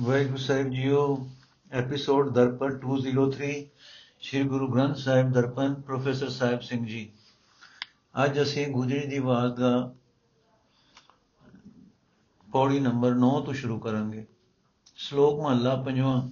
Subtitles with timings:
[0.00, 1.28] ਵਾਹਿਗੁਰੂ ਸਾਹਿਬ ਜੀਓ
[1.72, 3.48] ਐਪੀਸੋਡ ਦਰਪਣ 203
[4.20, 7.12] ਸ੍ਰੀ ਗੁਰੂ ਗ੍ਰੰਥ ਸਾਹਿਬ ਦਰਪਣ, ਪ੍ਰੋਫੈਸਰ ਸਾਹਿਬ ਸਿੰਘ ਜੀ।
[8.24, 9.94] ਅੱਜ ਅਸੀਂ ਗੁਜਰੀ ਦੀ ਬਾਤ ਦਾ
[12.52, 14.26] ਪੌੜੀ ਨੰਬਰ 9 ਤੋਂ ਸ਼ੁਰੂ ਕਰਾਂਗੇ।
[14.96, 16.28] ਸ਼ਲੋਕ ਮਹਲਾ ਪੰਜਵਾਂ,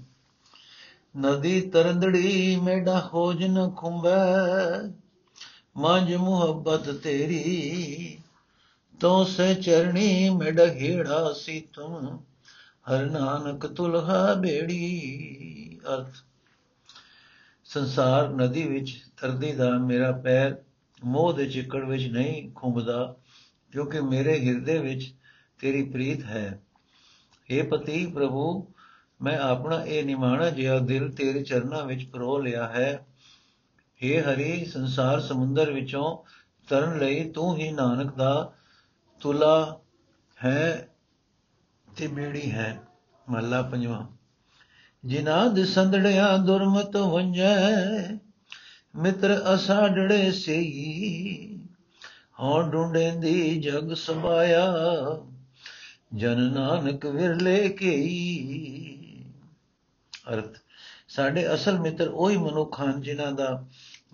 [1.19, 4.17] ਨਦੀ ਤਰੰਦੜੀ ਮੇਡਾ ਹੋਜ ਨ ਖੁੰਬੈ
[5.77, 8.19] ਮੰਜ ਮੁਹੱਬਤ ਤੇਰੀ
[9.01, 12.19] ਤੋ ਸੇ ਚਰਣੀ ਮੇਡਾ ਹੀੜਾ ਸੀ ਤੁਮ
[12.91, 16.15] ਹਰ ਨਾਨਕ ਤੁਲਹਾ ਬੇੜੀ, ਅਰਥ।
[17.65, 20.63] ਸੰਸਾਰ ਨਦੀ ਵਿੱਚ ਤਰਦੀ ਦਾ ਮੇਰਾ ਪੈਰ
[21.05, 23.17] ਮੋਹ ਦੇ ਚਿੱਕੜ ਵਿੱਚ ਨਹੀਂ ਖੁੰਬਦਾ
[23.73, 25.15] ਕਿਉਂਕਿ ਮੇਰੇ ਹਿਰਦੇ ਵਿੱਚ
[25.59, 26.63] ਤੇਰੀ ਪ੍ਰੀਤ ਹੈ।
[27.53, 28.69] हे ਪਤੀ ਪ੍ਰਭੂ,
[29.23, 33.07] ਮੈਂ ਆਪਣਾ ਇਹ ਨਿਮਾਣਾ ਜਿਹਾ ਦਿਲ ਤੇਰੇ ਚਰਨਾਂ ਵਿੱਚ ਪਰੋ ਲਿਆ ਹੈ।
[34.05, 36.19] हे ਹਰੀ, ਸੰਸਾਰ ਸਮੁੰਦਰ ਵਿੱਚੋਂ
[36.69, 38.53] ਤਰਨ ਲਈ ਤੂੰ ਹੀ ਨਾਨਕ ਦਾ
[39.21, 39.81] ਤੁਲਾ
[40.45, 40.90] ਹੈ।
[42.01, 42.81] ਤੇ ਬੇੜੀ ਹੈ,
[43.27, 44.07] ਮਹਲਾ ਪੰਜਵਾਂ।
[45.05, 47.57] ਜਿਨਾ ਦੇ ਸੰਦੜਿਆ ਦੁਰਮਤ ਵੰਜੈ
[48.95, 51.59] ਮਿੱਤਰ ਅਸਾੜੜੇ ਸਈ।
[52.41, 54.65] ਹਉ ਢੂੰਡੇ ਦੀ ਜਗ ਸਬਾਇਆ
[56.15, 59.25] ਜਨ ਨਾਨਕ ਵਿਰਲੇ ਕੇਈ
[60.33, 60.57] ਅਰਥ,
[61.09, 63.65] ਸਾਡੇ ਅਸਲ ਮਿੱਤਰ ਉਹੀ ਮਨੁੱਖ ਹਨ ਜਿਨ੍ਹਾਂ ਦਾ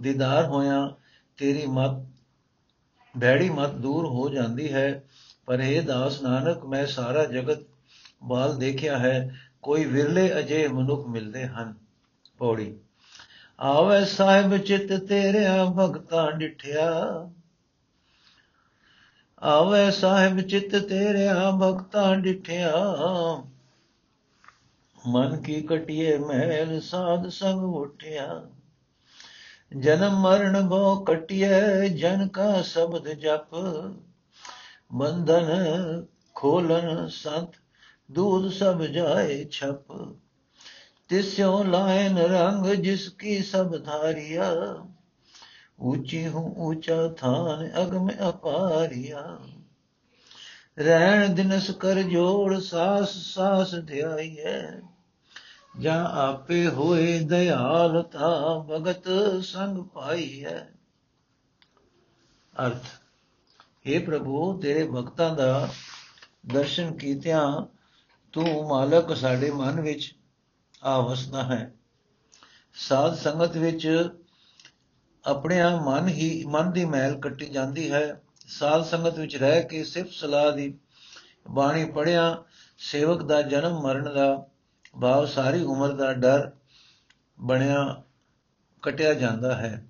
[0.01, 0.95] ਦੀਦਾਰ ਹੋਇਆ
[1.39, 2.05] ਤੇਰੀ ਮਤ
[3.15, 5.03] ਬੈੜੀ ਮਤ ਦੂਰ ਹੋ ਜਾਂਦੀ ਹੈ।
[5.47, 7.59] ਪਰ ਇਹ ਦਾਸ ਨਾਨਕ, ਮੈਂ ਸਾਰਾ ਜਗਤ
[8.23, 11.75] ਬਾਲ ਦੇਖਿਆ ਹੈ, ਕੋਈ ਵਿਰਲੇ ਅਜੇ ਮਨੁੱਖ ਮਿਲਦੇ ਹਨ।
[12.39, 12.79] ਪੌੜੀ।
[13.61, 16.95] ਆਵੇ ਸਾਹਿਬ ਚਿਤ ਤੇਰਿਆ ਭਗਤਾਂ ਡਿਠਿਆ।
[19.43, 22.73] ਆਵੇ ਸਾਹਿਬ ਚਿਤ ਤੇਰਿਆ ਭਗਤਾਂ ਡਿਠਿਆ।
[25.09, 28.47] ਮਨ ਕੀ ਕਟਿਏ ਮਹਿਲ ਸਾਧ ਸੰਗ ਉਠਿਆ।
[29.79, 33.55] ਜਨਮ ਮਰਨ ਭੋ ਕਟਿਏ, ਜਨ ਕਾ ਸ਼ਬਦ ਜਪ।
[34.93, 35.47] ਬੰਧਨ
[36.35, 37.51] ਖੋਲਨ ਸੰਤ
[38.11, 39.93] ਦੂਧ ਸਭ ਜਾਏ ਛਪ
[41.09, 44.51] ਤਿਸਿਉ ਲਾਇਨ ਰੰਗ ਜਿਸ ਕੀ ਸਭ ਧਾਰਿਆ।
[45.79, 49.39] ਉੱਚੀ ਹੂੰ ਉੱਚਾ ਥਾਨ ਅਗਮ ਅਪਾਰਿਆ।
[50.79, 54.81] ਰਹਿਣ ਦਿਨਸ ਕਰ ਜੋੜ ਸਾਸ ਸਾਸ ਧਿਆਈਐ।
[55.79, 59.09] ਜਾਂ ਆਪੇ ਹੋਏ ਦਇਆਲਤਾ ਭਗਤ
[59.43, 60.73] ਸੰਗ ਪਾਈ ਹੈ
[62.67, 62.85] ਅਰਥ
[63.89, 65.69] हे ਪ੍ਰਭੂ, ਤੇਰੇ ਭਗਤਾਂ ਦਾ
[66.47, 67.76] ਦਰਸ਼ਨ ਕੀਤਿਆਂ
[68.37, 70.15] ਤੂੰ ਮਾਲਕ ਸਾਡੇ ਮਨ ਵਿੱਚ
[70.85, 71.75] ਆ ਵਸਦਾ ਹੈ।
[72.75, 74.09] ਸਾਧ ਸੰਗਤ ਵਿੱਚ
[75.25, 80.11] ਆਪਣੇ ਮਨ ਹੀ, ਮਨ ਦੀ ਮੈਲ ਕੱਟੀ ਜਾਂਦੀ ਹੈ। ਸਾਧ ਸੰਗਤ ਵਿੱਚ ਰਹਿ ਕੇ ਸਿਰਫ
[80.11, 80.79] ਸਲਾਹ ਦੀ
[81.51, 82.45] ਬਾਣੀ ਪੜਿਆ
[82.79, 84.47] ਸੇਵਕ ਦਾ ਜਨਮ ਮਰਨ ਦਾ
[85.01, 86.51] ਭਾਵ ਸਾਰੀ ਉਮਰ ਦਾ ਡਰ
[87.41, 88.03] ਬਣਿਆ,
[88.83, 89.87] ਕਟਿਆ ਜਾਂਦਾ ਹੈ।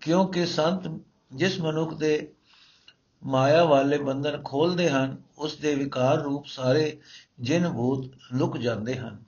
[0.00, 1.02] ਕਿਉਂਕਿ ਸੰਤ
[1.34, 2.32] ਜਿਸ ਮਨੁੱਖ ਦੇ
[3.22, 7.00] ਮਾਇਆ ਵਾਲੇ ਬੰਧਨ ਖੋਲਦੇ ਹਨ, ਉਸ ਦੇ ਵਿਕਾਰ ਰੂਪ ਸਾਰੇ
[7.40, 9.18] ਜਿਨ ਭੂਤ ਲੁਕ ਜਾਂਦੇ ਹਨ।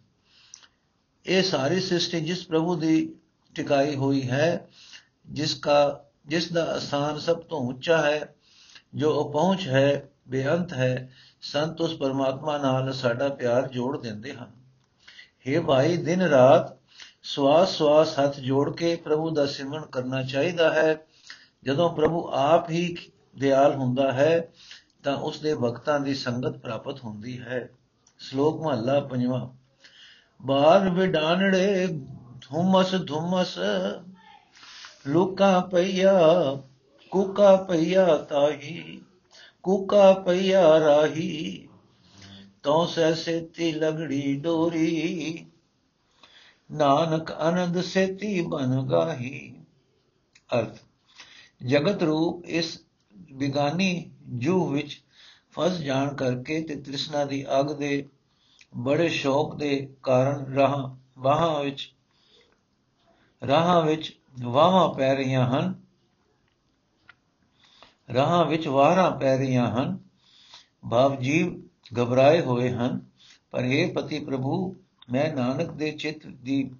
[1.26, 3.14] ਇਹ ਸਾਰੀ ਸ੍ਰਿਸ਼ਟੀ ਜਿਸ ਪ੍ਰਭੂ ਦੀ
[3.54, 4.68] ਟਿਕਾਈ ਹੋਈ ਹੈ,
[5.26, 8.34] ਜਿਸ ਕਾ, ਜਿਸ ਦਾ ਅਸਥਾਨ ਸਭ ਤੋਂ ਉੱਚਾ ਹੈ,
[8.94, 14.50] ਜੋ ਅਪਹੁੰਚ ਹੈ, ਬੇਅੰਤ ਹੈ, ਸੰਤ ਉਸ ਪਰਮਾਤਮਾ ਨਾਲ ਸਾਡਾ ਪਿਆਰ ਜੋੜ ਦਿੰਦੇ ਹਨ।
[15.48, 16.76] हे ਭਾਈ, ਦਿਨ ਰਾਤ
[17.22, 21.06] ਸਵਾਸ ਸਵਾਸ ਹੱਥ ਜੋੜ ਕੇ ਪ੍ਰਭੂ ਦਾ ਸਿਮਰਨ ਕਰਨਾ ਚਾਹੀਦਾ ਹੈ।
[21.62, 22.96] ਜਦੋਂ ਪ੍ਰਭੂ ਆਪ ਹੀ
[23.36, 24.52] ਦਿਆਲ ਹੁੰਦਾ ਹੈ,
[25.02, 27.68] ਤਾਂ ਉਸ ਦੇ ਭਗਤਾਂ ਦੀ ਸੰਗਤ ਪ੍ਰਾਪਤ ਹੁੰਦੀ ਹੈ।
[28.18, 29.48] ਸ਼ਲੋਕ ਮਹਲਾ ਪੰਜਵਾਂ,
[30.40, 31.86] ਬਾਰ ਵਿਡਾਨੜੇ
[32.40, 33.58] ਧੁਮਸ ਧੁਮਸ,
[35.06, 36.12] ਲੁਕਾ ਪਈਆ,
[37.12, 39.00] ਕੁਕਾ ਪਈਆ ਤਾਹੀ,
[39.62, 41.68] ਕੁਕਾ ਪਈਆ ਰਾਹੀ,
[42.62, 45.46] ਤਉ ਸੈ ਸੇਤੀ ਲਗੜੀ ਡੋਰੀ,
[46.70, 49.54] ਨਾਨਕ ਆਨੰਦ ਸੇਤੀ ਬਨ ਗਾਹੀ।
[50.58, 50.76] ਅਰਥ,
[51.66, 52.78] ਜਗਤ ਰੂਪ ਇਸ
[53.40, 55.02] ਬਿਗਾਨੀ ਜੂ ਵਿੱਚ
[55.52, 58.08] ਫਸ ਜਾਣ ਕਰਕੇ ਤੇ ਤ੍ਰਿਸ਼ਨਾ ਦੀ ਅਗ ਦੇ
[58.76, 61.94] ਬੜੇ ਸ਼ੌਕ ਦੇ ਕਾਰਨ ਰਾਹ ਵਾਹਾਂ ਵਿੱਚ,
[63.46, 65.74] ਰਾਹਾਂ ਵਿੱਚ ਵਾਹਾਂ ਪੈ ਰਹੀਆਂ ਹਨ।
[68.14, 69.98] ਰਾਹਾਂ ਵਿੱਚ ਵਾਰਾਂ ਪੈ ਰਹੀਆਂ ਹਨ।
[70.90, 71.62] ਭਾਵ ਜੀਵ
[72.00, 73.00] ਘਬਰਾਏ ਹੋਏ ਹਨ।
[73.50, 74.76] ਪਰ ਇਹ ਪਤੀ ਪ੍ਰਭੂ,
[75.12, 76.70] ਮੈਂ ਨਾਨਕ ਦੇ ਚਿੱਤ ਦੀ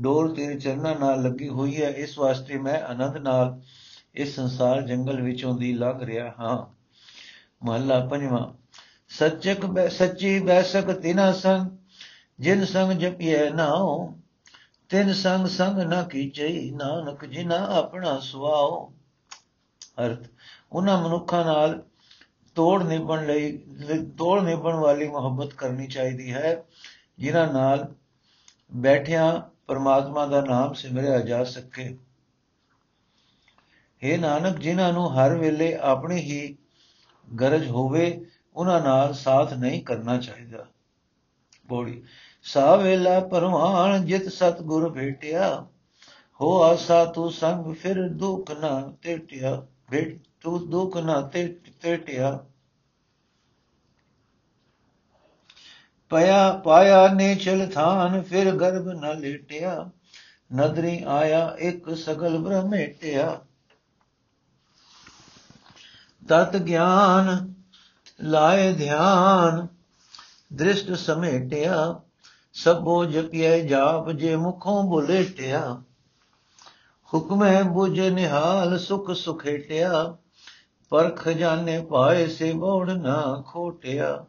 [0.00, 3.60] ਡੋਰ ਤੇਰੇ ਚਰਨਾਂ ਨਾਲ ਲੱਗੀ ਹੋਈ ਹੈ। ਇਸ ਵਾਸਤੇ ਮੈਂ ਆਨੰਦ ਨਾਲ
[4.14, 6.66] ਇਸ ਸੰਸਾਰ ਜੰਗਲ ਵਿੱਚੋਂ ਦੀ ਲੰਘ ਰਿਹਾ ਹਾਂ।
[7.66, 8.52] ਮਹਲਾ ਪੰਜਵਾਂ,
[9.08, 11.70] ਸੱਚਕ ਬੈ, ਸੱਚੀ ਬੈਸਕ ਤਿਨਾ ਸੰਗ,
[12.40, 14.12] ਜਿਨ ਸੰਗ ਜਪਿਐ ਨਾਉ,
[14.88, 18.90] ਤਿਨ ਸੰਗ ਸੰਗ ਨਾ ਕੀਚਈ ਨਾਨਕ ਜਿਨਾ ਆਪਣਾ ਸੁਆਉ।
[20.06, 20.28] ਅਰਥ
[20.72, 21.82] ਉਹਨਾਂ ਮਨੁੱਖਾਂ ਨਾਲ
[22.54, 23.58] ਤੋੜ ਨਿਭਣ ਲਈ,
[24.18, 26.64] ਤੋੜ ਨਿਭਣ ਵਾਲੀ ਮੁਹੱਬਤ ਕਰਨੀ ਚਾਹੀਦੀ ਹੈ,
[27.18, 27.94] ਜਿਨ੍ਹਾਂ ਨਾਲ
[28.74, 31.98] ਬੈਠਿਆਂ ਪਰਮਾਤਮਾ ਦਾ ਨਾਮ ਸਿਮਰਿਆ ਜਾ ਸਕੇ।
[34.02, 36.56] हे ਨਾਨਕ, ਜਿਨ੍ਹਾਂ ਨੂੰ ਹਰ ਵੇਲੇ ਆਪਣੀ ਹੀ
[37.28, 38.26] ਗਰਜ ਹੋਵੇ,
[38.56, 40.66] ਉਹਨਾਂ ਨਾਲ ਸਾਥ ਨਹੀਂ ਕਰਨਾ ਚਾਹੀਦਾ।
[41.68, 42.02] ਬੋੜੀ
[42.42, 45.66] ਸਾ ਵੇਲਾ ਪਰਵਾਨ ਜਿਤ ਸਤ ਗੁਰ ਭੇਟਿਆ,
[46.40, 52.38] ਹੋ ਆਸਾ ਤੂੰ ਸੰਗ ਫਿਰ ਦੁਖ ਨਾ ਟੇਟਿਆ ਭੇਟ ਤੂੰ ਦੁਖ ਨਾ ਟੇਟਿਆ
[56.10, 59.90] ਪਿਆ ਪਾਇਆ ਨੇ ਚਲ ਥਾਨ ਫਿਰ ਗਰਭ ਨ ਲੇਟਿਆ,
[60.54, 63.40] ਨਦਰੀ ਆਇਆ ਇੱਕ ਸਗਲ ਬ੍ਰਹਮੇਟਿਆ
[66.28, 67.54] ਤਤ ਗਿਆਨ
[68.20, 69.66] ਲਾਏ ਧਿਆਨ,
[70.52, 72.00] ਦ੍ਰਿਸ਼ਟ ਸਮੇਟਿਆ,
[72.52, 75.82] ਸਭੋ ਜਪਿਐ ਜਾਪ ਜੇ ਮੁਖੋਂ ਬੁਲੇਟਿਆ।
[77.14, 80.16] ਹੁਕਮੈ ਬੁਝ ਨਿਹਾਲ ਸੁਖ ਸੁਖੇਟਿਆ
[80.88, 84.24] ਪਰ ਖਜ਼ਾਨੇ ਪਾਏ ਸੇ ਮੋੜ ਨਾ ਖੋਟਿਆ।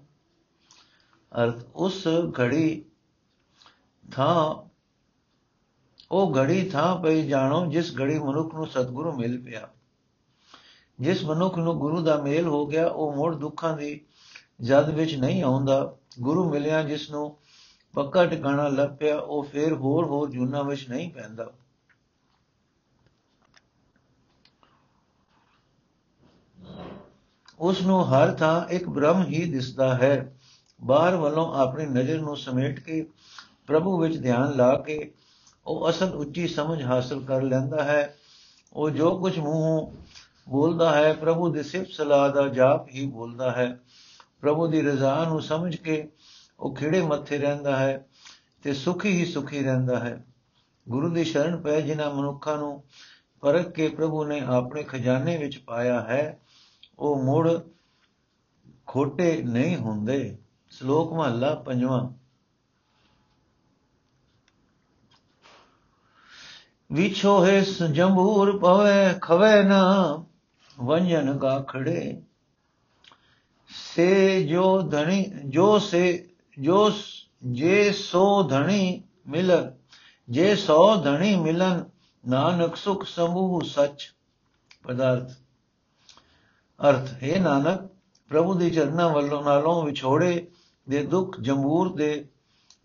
[1.44, 2.08] ਅਰਥ, ਉਸ
[2.40, 2.86] ਘੜੀ
[4.12, 4.70] ਥਾਂ,
[6.12, 9.70] ਉਹ ਘੜੀ ਥਾਂ ਪਈ ਜਾਣੋ, ਜਿਸ ਘੜੀ ਮਨੁੱਖ ਨੂੰ ਸਤਿਗੁਰੂ ਮਿਲ ਪਿਆ।
[11.00, 14.02] ਜਿਸ ਮਨੁੱਖ ਨੂੰ ਗੁਰੂ ਦਾ ਮੇਲ ਹੋ ਗਿਆ, ਉਹ ਮੋੜ ਦੁੱਖਾਂ ਦੀ
[14.62, 17.38] ਜਦ ਵਿੱਚ ਨਹੀਂ ਆਉਂਦਾ। ਗੁਰੂ ਮਿਲਿਆ, ਜਿਸ ਨੂੰ
[17.94, 21.52] ਪੱਕਾ ਟਿਕਾਣਾ ਲੱਭ ਪਿਆ, ਉਹ ਫੇਰ ਹੋਰ ਹੋਰ ਜੁਨਾ ਵਿੱਚ ਨਹੀਂ ਪੈਂਦਾ।
[27.60, 30.36] ਉਸ ਨੂੰ ਹਰ ਥਾਂ ਇੱਕ ਬ੍ਰਹਮ ਹੀ ਦਿਸਦਾ ਹੈ।
[30.84, 33.08] ਬਾਹਰ ਵੱਲੋਂ ਆਪਣੀ ਨਜ਼ਰ ਨੂੰ ਸਮੇਟ ਕੇ,
[33.68, 35.14] ਪ੍ਰਭੂ ਵਿੱਚ ਧਿਆਨ ਲਾ ਕੇ,
[35.68, 38.18] ਉਹ ਅਸਲ ਉੱਚੀ ਸਮਝ ਹਾਸਲ ਕਰ ਲੈਂਦਾ ਹੈ।
[38.74, 40.03] ਉਹ ਜੋ ਕੁਝ ਮੂੰਹੋਂ
[40.50, 43.80] ਬੋਲਦਾ ਹੈ, ਪ੍ਰਭੂ ਦੇ ਸਿਫਤ ਸਲਾਹ ਦਾ ਜਾਪ ਹੀ ਬੋਲਦਾ ਹੈ।
[44.42, 46.12] ਪ੍ਰਭੂ ਦੀ ਰਜ਼ਾ ਨੂੰ ਸਮਝ ਕੇ
[46.60, 48.08] ਉਹ ਖਿੜੇ ਮੱਥੇ ਰਹਿੰਦਾ ਹੈ
[48.64, 50.26] ਤੇ ਸੁਖੀ ਹੀ ਸੁਖੀ ਰਹਿੰਦਾ ਹੈ।
[50.90, 52.84] ਗੁਰੂ ਦੀ ਸ਼ਰਨ ਪੈ ਜਿਨ੍ਹਾਂ ਮਨੁੱਖਾਂ ਨੂੰ
[53.42, 56.40] ਪਰਖ ਕੇ ਪ੍ਰਭੂ ਨੇ ਆਪਣੇ ਖਜ਼ਾਨੇ ਵਿੱਚ ਪਾਇਆ ਹੈ,
[57.00, 57.52] ਉਹ ਮੁੜ
[58.86, 60.38] ਖੋਟੇ ਨਹੀਂ ਹੁੰਦੇ।
[60.70, 62.10] ਸ਼ਲੋਕ ਮਹਲਾ ਪੰਜਵਾਂ।
[66.92, 67.60] ਵਿਛੋ ਹੈ
[67.92, 70.24] ਜੰਬੂਰ ਪਵੇ ਖਵੇ ਨਾ।
[70.78, 72.22] ਵੰਜਨ ਗਾਖੜੇ
[73.70, 76.90] ਸੇ ਜੋ ਧਣੀ ਜੋ ਸੇ ਜੋ
[77.52, 79.52] ਜੇ ਸੋ ਧਣੀ ਮਿਲ
[80.28, 81.84] ਜੇ ਸੋ ਧਣੀ ਮਿਲਨ
[82.24, 84.12] ਨਾਨਕ ਸੁਖ ਸਮੂਹ ਸਚ
[84.84, 85.32] ਪਦਾਰਥ
[86.80, 87.88] ਅਰਥ ਹੈ ਨਾਨਕ
[88.32, 90.48] ਪ੍ਰਭੂ ਦੀ ਚਰਨਾਂ ਵੱਲੋਂ ਨਾਲੋਂ ਵਿਛੋੜੇ
[90.88, 92.26] ਦੇ ਦੁੱਖ ਜੰਬੂਰ ਦੇ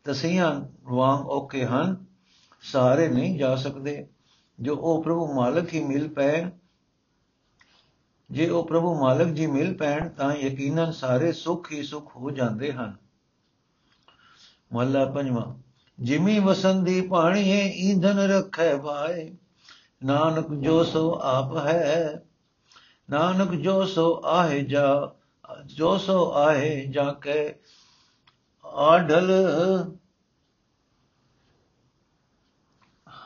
[0.05, 0.53] ਤਸੀਆਂ
[0.85, 1.97] ਵਾਂਗ ਔਕੇ ਹਨ
[2.63, 4.07] ਸਾਰੇ ਨਹੀਂ ਜਾ ਸਕਦੇ
[4.59, 6.51] ਜੋ ਉਹ ਪ੍ਰਭੂ ਮਾਲਕ ਹੀ ਮਿਲ ਪੈ
[8.31, 12.73] ਜੇ ਉਹ ਪ੍ਰਭੂ ਮਾਲਕ ਜੀ ਮਿਲ ਪੈਣ ਤਾਂ ਯਕੀਨਨ ਸਾਰੇ ਸੁੱਖ ਹੀ ਸੁੱਖ ਹੋ ਜਾਂਦੇ
[12.73, 12.97] ਹਨ।
[14.73, 15.55] ਮਹਲਾ ਪੰਜਵਾਂ,
[15.99, 19.31] ਜਿਮੀ ਵਸੰਦੀ ਪਾਣੀ ਹੈ ਈਂਧਨ ਰੱਖੈ ਭਾਏ
[20.05, 22.23] ਨਾਨਕ ਜੋ ਸੋ ਆਪ ਹੈ,
[23.11, 25.15] ਨਾਨਕ ਜੋ ਸੋ ਆਏ ਜਾ,
[25.67, 27.55] ਜੋ ਸੋ ਆਏ ਜਾ ਕੇ
[28.65, 29.31] ਆਢਲ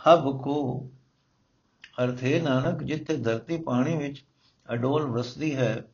[0.06, 0.90] ਹਬ ਕੋ,
[2.04, 4.24] ਅਰਥੇ ਨਾਨਕ ਜਿੱਥੇ ਧਰਤੀ ਪਾਣੀ ਵਿੱਚ
[4.68, 5.84] ਅਡੋਲ ਵਸਦੀ ਹੈ।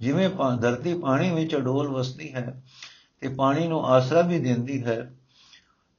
[0.00, 0.28] ਜਿਵੇਂ
[0.60, 2.62] ਧਰਤੀ ਪਾਣੀ ਵਿੱਚ ਅਡੋਲ ਵਸਦੀ ਹੈ
[3.22, 5.12] ਤੇ ਪਾਣੀ ਨੂੰ ਆਸਰਾ ਵੀ ਦਿੰਦੀ ਹੈ।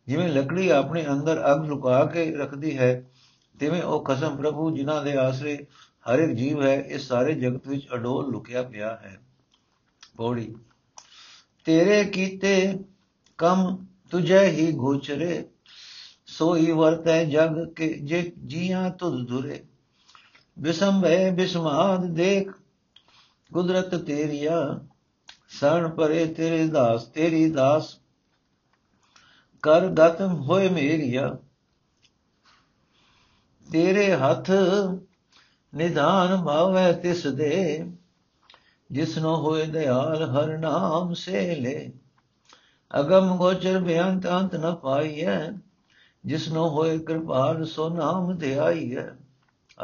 [0.07, 3.03] ਜਿਵੇਂ ਲੱਕੜੀ ਆਪਣੇ ਅੰਦਰ ਅੱਗ ਲੁਕਾ ਕੇ ਰੱਖਦੀ ਹੈ,
[3.59, 5.55] ਤਿਵੇਂ ਉਹ ਕਸਮ ਪ੍ਰਭੂ ਜਿਨ੍ਹਾਂ ਦੇ ਆਸਰੇ
[6.05, 9.19] ਹਰ ਇੱਕ ਜੀਵ ਹੈ, ਇਸ ਸਾਰੇ ਜਗਤ ਵਿੱਚ ਅਡੋਲ ਲੁਕਿਆ ਪਿਆ ਹੈ।
[10.17, 10.55] ਪੌੜੀ,
[11.65, 12.73] ਤੇਰੇ ਕੀਤੇ
[13.37, 15.45] ਕਮ ਤੁਝੇ ਹੀ ਗੋਚਰੇ,
[16.27, 19.27] ਸੋਈ ਵਰਤੈ ਜਗ ਕੇ ਜੇ ਜੀਆਂ ਤੁਧ
[20.57, 22.51] ਧੁਰੇ ਬਿਸੰਭੇ ਬਿਸਮਾਦ ਦੇਖ,
[23.53, 24.79] ਕੁਦਰਤ ਤੇਰੀਆ,
[25.49, 27.97] ਸਣ ਪਰੇ ਤੇਰੇ ਦਾਸ, ਤੇਰੀ ਦਾਸ,
[29.61, 31.37] ਕਰ ਗਤਮ ਹੋਏ ਮੇਰੀਆ।
[33.71, 34.51] ਤੇਰੇ ਹੱਥ
[35.75, 37.91] ਨਿਧਾਨ ਭਾਵੈ ਤਿਸ ਦੇ
[38.91, 41.89] ਜਿਸਨੋ ਹੋਏ ਦਿਆਲ ਹਰ ਨਾਮ ਸੇ ਲੈ
[42.99, 45.51] ਅਗਮ ਗੋਚਰ ਬਿਆੰਤ ਅੰਤ ਨ ਪਾਈਐ
[46.25, 49.07] ਜਿਸਨੋ ਹੋਏ ਕਿਰਪਾਲ ਸੋ ਨਾਮ ਧਿਆਈਐ।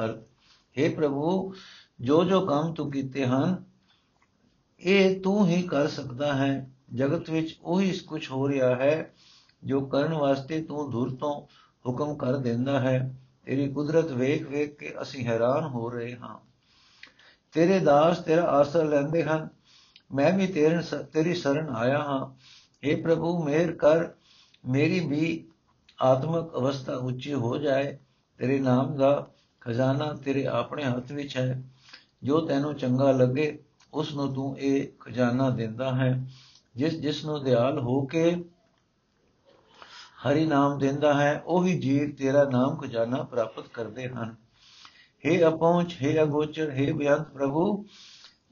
[0.05, 0.21] ਅਰ
[0.79, 1.53] हे ਪ੍ਰਭੂ,
[2.01, 3.63] ਜੋ ਜੋ ਕੰਮ ਤੂੰ ਕੀਤੇ ਹਨ,
[4.79, 9.13] ਇਹ ਤੂੰ ਹੀ ਕਰ ਸਕਦਾ ਹੈ। ਜਗਤ ਵਿੱਚ ਉਹੀ ਕੁਝ ਹੋ ਰਿਹਾ ਹੈ,
[9.63, 11.41] ਜੋ ਕਰਨ ਵਾਸਤੇ ਤੂੰ ਦੂਰ ਤੋਂ
[11.87, 13.15] ਹੁਕਮ ਕਰ ਦਿੰਦਾ ਹੈ।
[13.45, 16.39] ਤੇਰੀ ਕੁਦਰਤ ਵੇਖ ਵੇਖ ਕੇ ਅਸੀਂ ਹੈਰਾਨ ਹੋ ਰਹੇ ਹਾਂ।
[17.51, 19.49] ਤੇਰੇ ਦਾਸ ਤੇਰਾ ਆਸਰਾ ਲੈਂਦੇ ਹਨ।
[20.13, 22.47] ਮੈਂ ਵੀ ਤੇਰੇ ਤੇਰੀ ਸ਼ਰਨ ਆਇਆ ਹਾਂ।
[22.87, 24.09] हे ਪ੍ਰਭੂ ਮੇਰ ਕਰ।
[24.69, 25.47] ਮੇਰੀ ਵੀ
[26.01, 27.97] ਆਤਮਿਕ ਅਵਸਥਾ ਉੱਚੀ ਹੋ ਜਾਏ।
[28.37, 29.27] ਤੇਰੇ ਨਾਮ ਦਾ
[29.62, 31.62] ਖਜ਼ਾਨਾ ਤੇਰੇ ਆਪਣੇ ਹੱਥ ਵਿੱਚ ਹੈ
[32.22, 33.58] ਜੋ ਤੈਨੂੰ ਚੰਗਾ ਲੱਗੇ
[33.92, 36.12] ਉਸ ਨੂੰ ਤੂੰ ਇਹ ਖਜ਼ਾਨਾ ਦਿੰਦਾ ਹੈ
[36.76, 38.24] ਜਿਸ ਜਿਸ ਨੂੰ ਦਿਆਲ ਹੋ ਕੇ
[40.26, 44.34] ਹਰੀ ਨਾਮ ਦਿੰਦਾ ਹੈ ਉਹ ਵੀ ਜੀਵ ਤੇਰਾ ਨਾਮ ਖਜ਼ਾਨਾ ਪ੍ਰਾਪਤ ਕਰਦੇ ਹਨ
[45.24, 47.84] हे ਅਪਹੁੰਚ हे ਅਗੋਚਰ हे ਬਿਆੰਤ ਪ੍ਰਭੂ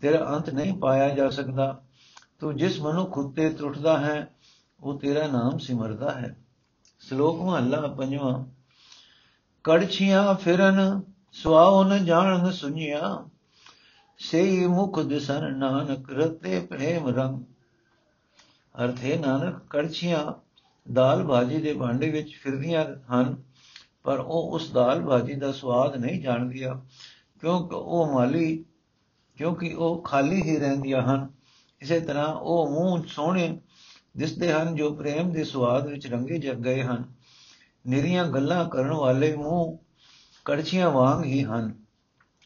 [0.03, 1.73] ਤੇਰਾ ਅੰਤ ਨਹੀਂ ਪਾਇਆ ਜਾ ਸਕਦਾ
[2.41, 4.17] ਤੂੰ ਜਿਸ ਮਨੁੱਖ ਉੱਤੇ ਟੁੱਟਦਾ ਹੈ
[4.81, 6.37] ਉਹ ਤੇਰਾ ਨਾਮ ਸਿਮਰਦਾ ਹੈ
[7.03, 8.45] ਸ਼ਲੋਕ ਮਹਲਾ ਪੰਜਵਾਂ
[9.64, 11.02] ਕੜਛੀਆਂ ਫਿਰਨ
[11.32, 13.26] ਸੁਆਉ ਨ ਜਾਣਨ ਸੁਨਿਆ।
[14.18, 17.44] ਸਈ ਮੁਖ ਦਿਸਨ ਨਾਨਕ ਰਤੇ ਪ੍ਰੇਮ ਰੰਗ।
[18.84, 20.34] ਅਰਥ ਹੈ ਨਾਨਕ, ਕੜਛੀਆਂ
[20.94, 23.44] ਦਾਲ ਭਾਜੀ ਦੇ ਭਾਂਡੇ ਵਿੱਚ ਫਿਰਦੀਆਂ ਹਨ,
[24.04, 26.76] ਪਰ ਉਹ ਉਸ ਦਾਲ ਭਾਜੀ ਦਾ ਸਵਾਦ ਨਹੀਂ ਜਾਣਦੀਆਂ,
[27.40, 28.66] ਕਿਉਂਕਿ ਉਹ ਮਾਲੀ,
[29.36, 31.30] ਕਿਉਂਕਿ ਉਹ ਖਾਲੀ ਹੀ ਰਹਿੰਦੀਆਂ ਹਨ।
[31.82, 33.60] ਇਸੇ ਤਰ੍ਹਾਂ ਉਹ ਮੂੰਹ ਸੋਹਣੇ
[34.18, 37.21] ਦਿਸਦੇ ਹਨ, ਜੋ ਪ੍ਰੇਮ ਦੇ ਸਵਾਦ ਵਿੱਚ ਰੰਗੇ ਜਗ ਗਏ ਹਨ।
[37.88, 39.78] ਨਿਰੀਆਂ ਗੱਲਾਂ ਕਰਨ ਵਾਲੇ ਮੂੰਹ
[40.46, 41.74] ਕੜਛੀਆਂ ਵਾਂਗ ਹੀ ਹਨ।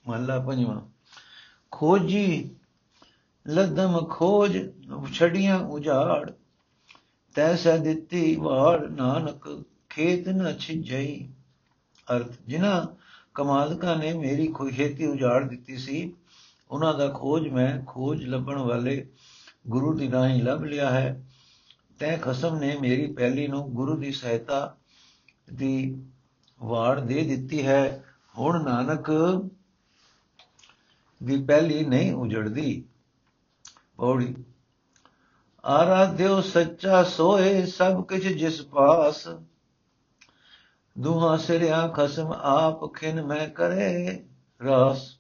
[0.08, 0.82] ਮਹਲਾ ਪੰਜਵਾਂ,
[1.72, 2.50] ਖੋਜੀ
[3.48, 4.58] ਲਦਮ ਖੋਜ,
[5.14, 6.32] ਛੜੀਆਂ ਉਜਾੜ,
[7.36, 11.30] ਤੈਸਾ ਦਿੱਤੀ ਵਾੜ ਨਾਨਕ, ਖੇਤ ਨ ਛਿਜਈ।
[12.16, 12.86] ਅਰਥ, ਜਿਨ੍ਹਾਂ
[13.34, 16.14] ਕਮਾਲਕਾਂ ਨੇ ਮੇਰੀ ਕੋਈ ਖੇਤੀ ਉਜਾੜ ਦਿੱਤੀ ਸੀ,
[16.72, 19.08] ਉਹਨਾਂ ਦਾ ਖੋਜ ਮੈਂ ਖੋਜ ਲੱਭਣ ਵਾਲੇ
[19.68, 21.24] ਗੁਰੂ ਦੀ ਰਾਹੀਂ ਲੱਭ ਲਿਆ ਹੈ।
[22.00, 24.78] ਤੈ ਖਸਮ ਨੇ ਮੇਰੀ ਪਹਿਲੀ ਨੂੰ ਗੁਰੂ ਦੀ ਸਹਾਇਤਾ
[25.54, 26.04] ਦੀ
[26.64, 28.04] ਵਾੜ ਦੇ ਦਿੱਤੀ ਹੈ।
[28.38, 29.12] ਹੁਣ ਨਾਨਕ
[31.24, 32.86] ਦੀ ਪਹਿਲੀ ਨਹੀਂ ਉਜੜਦੀ।
[33.98, 34.36] ਪੌੜੀ,
[35.66, 39.28] ਆਰਾਧਿਓ ਸੱਚਾ ਸੋਏ ਸਭ ਕੁਝ ਜਿਸ ਪਾਸ।
[40.98, 44.24] ਦੁਹਾ ਸਿਰਿਆ ਖਸਮ ਆਪ ਖਿਨ ਮੈਂ ਕਰੇ
[44.66, 45.18] ਰਾਸ।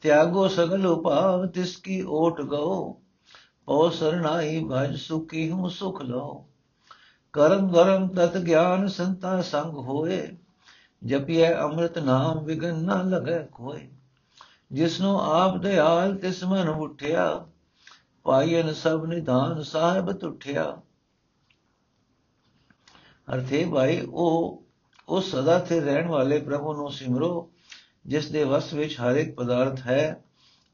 [0.00, 3.00] ਤਿਆਗੋ ਸਗਲ ਉਪਾਵ ਤਿਸ ਕੀ ਓਟ ਗਓ।
[3.66, 6.48] ਪਉ ਸਰਨਾਈ ਭਜ ਸੁਖੀ ਹੂੰ ਸੁਖ ਲਓ।
[7.38, 10.36] ਕਰਮ ਗਰਮ ਤਤ ਗਿਆਨ ਸੰਤਾ ਸੰਗ ਹੋਏ।
[11.04, 13.88] ਜਪਿਐ ਅੰਮ੍ਰਿਤ ਨਾਮ ਵਿਗਨ ਨਾ ਲਗੈ ਕੋਏ
[14.72, 17.46] ਜਿਸਨੂੰ ਆਪ ਦਿਆਲ ਤਿਸ ਮਨ ਉਠਿਆ
[18.22, 20.80] ਪਾਈਨ ਸਭ ਨਿਧਾਨ ਸਾਹਿਬ ਤੁਠਿਆ।
[23.34, 24.64] ਅਰਥੇ ਭਾਈ, ਉਹ
[25.08, 27.50] ਉਹ ਸਦਾ ਤੇ ਰਹਿਣ ਵਾਲੇ ਪ੍ਰਭੂ ਨੂੰ ਸਿਮਰੋ,
[28.06, 30.24] ਜਿਸ ਦੇ ਵਸ ਵਿੱਚ ਹਰ ਇੱਕ ਪਦਾਰਥ ਹੈ।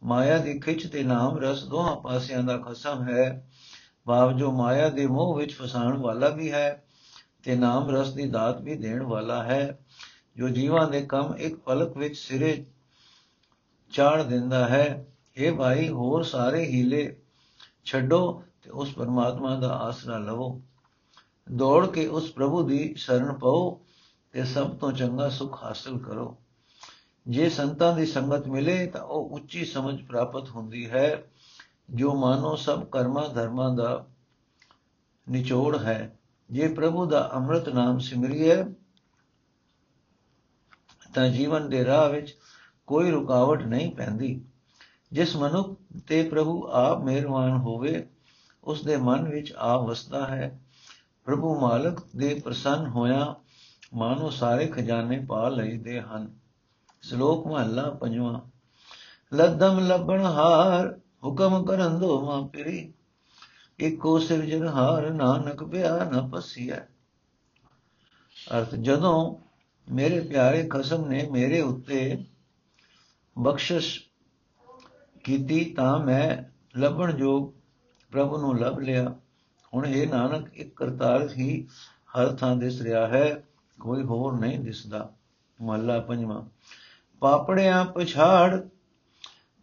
[0.04, 3.50] ਮਾਇਆ ਦੀ ਖਿੱਚ ਤੇ ਨਾਮ ਰਸ ਦੋਹਾਂ ਪਾਸਿਆਂ ਦਾ ਖਸਮ ਹੈ।
[4.06, 6.84] ਭਾਵ ਜੋ ਮਾਇਆ ਦੇ ਮੋਹ ਵਿੱਚ ਫਸਾਉਣ ਵਾਲਾ ਵੀ ਹੈ
[7.42, 9.78] ਤੇ ਨਾਮ ਰਸ ਦੀ ਦਾਤ ਵੀ ਦੇਣ ਵਾਲਾ ਹੈ।
[10.36, 12.66] ਜੋ ਜੀਵਾਂ ਦੇ ਕੰਮ ਇੱਕ ਪਲਕ ਵਿੱਚ ਸਿਰੇ
[13.90, 15.06] ਚਾੜ ਦਿੰਦਾ ਹੈ।
[15.36, 17.16] ਇਹ ਭਾਈ, ਹੋਰ ਸਾਰੇ ਹੀਲੇ
[17.84, 20.62] ਛੱਡੋ ਤੇ ਉਸ ਪਰਮਾਤਮਾ ਦਾ ਆਸਰਾ ਲਵੋ।
[21.52, 23.80] ਦੌੜ ਕੇ ਉਸ ਪ੍ਰਭੂ ਦੀ ਸ਼ਰਨ ਪਾਓ
[24.32, 26.38] ਤੇ ਸਭ ਤੋਂ ਚੰਗਾ ਸੁਖ ਹਾਸਲ ਕਰੋ।
[27.28, 31.24] ਜੇ ਸੰਤਾਂ ਦੀ ਸੰਗਤ ਮਿਲੇ ਤਾਂ ਉਹ ਉੱਚੀ ਸਮਝ ਪ੍ਰਾਪਤ ਹੁੰਦੀ ਹੈ।
[31.90, 34.06] ਜੋ ਮਾਨੋ ਸਭ ਕਰਮਾਂ ਧਰਮਾਂ ਦਾ
[35.30, 36.18] ਨਿਚੋੜ ਹੈ,
[36.50, 38.64] ਜੇ ਪ੍ਰਭੂ ਦਾ ਅੰਮ੍ਰਿਤ ਨਾਮ ਸਿਮਰਿਏ,
[41.14, 42.36] ਤਾਂ ਜੀਵਨ ਦੇ ਰਾਹ ਵਿੱਚ
[42.86, 44.44] ਕੋਈ ਰੁਕਾਵਟ ਨਹੀਂ ਪੈਂਦੀ।
[45.12, 48.08] ਜਿਸ ਮਨੁੱਖ ਤੇ ਪ੍ਰਭੂ ਆਪ ਮਿਹਰਬਾਨ ਹੋਵੇ,
[48.64, 50.60] ਉਸ ਦੇ ਮਨ ਵਿੱਚ ਆ ਵਸਦਾ ਹੈ।
[51.24, 53.34] ਪ੍ਰਭੂ ਮਾਲਕ ਦੇ ਪ੍ਰਸੰਨ ਹੋਇਆ
[53.94, 56.34] ਮਾਨੋ ਸਾਰੇ ਖਜ਼ਾਨੇ ਪਾ ਲਈਦੇ ਹਨ।
[57.02, 58.40] ਸ਼ਲੋਕ ਮਹਲਾ ਪੰਜਵਾਂ,
[59.36, 62.92] ਲੱਦਮ ਲੱਭਣ ਹਾਰ ਹੁਕਮ ਕਰਨ ਦੋ ਮਾਂ ਪਰੀ।
[63.78, 66.76] ਇੱਕੋ ਸਿਰਜਣਹਾਰ ਨਾਨਕ ਬਿਆ ਨ ਪਸੀਐ।
[68.58, 69.36] ਅਰਥ, ਜਦੋਂ
[69.92, 72.24] ਮੇਰੇ ਪਿਆਰੇ ਖਸਮ ਨੇ ਮੇਰੇ ਉੱਤੇ
[73.38, 74.02] ਬਖਸ਼ਿਸ਼
[75.24, 76.42] ਕੀਤੀ ਤਾਂ ਮੈਂ
[76.78, 77.52] ਲੱਭਣ ਜੋਗ
[78.12, 79.14] ਪ੍ਰਭੂ ਨੂੰ ਲੱਭ ਲਿਆ।
[79.74, 81.68] ਹੁਣ ਇਹ ਨਾਨਕ, ਇੱਕ ਕਰਤਾਰ ਹੀ
[82.18, 83.44] ਹਰ ਥਾਂ ਦਿਸ ਰਿਹਾ ਹੈ,
[83.80, 85.10] ਕੋਈ ਹੋਰ ਨਹੀਂ ਦਿਸਦਾ।
[85.62, 86.42] ਮਹਲਾ ਪੰਜਵਾਂ,
[87.20, 88.68] ਪਾਪੜਿਆਂ ਪਛਾੜ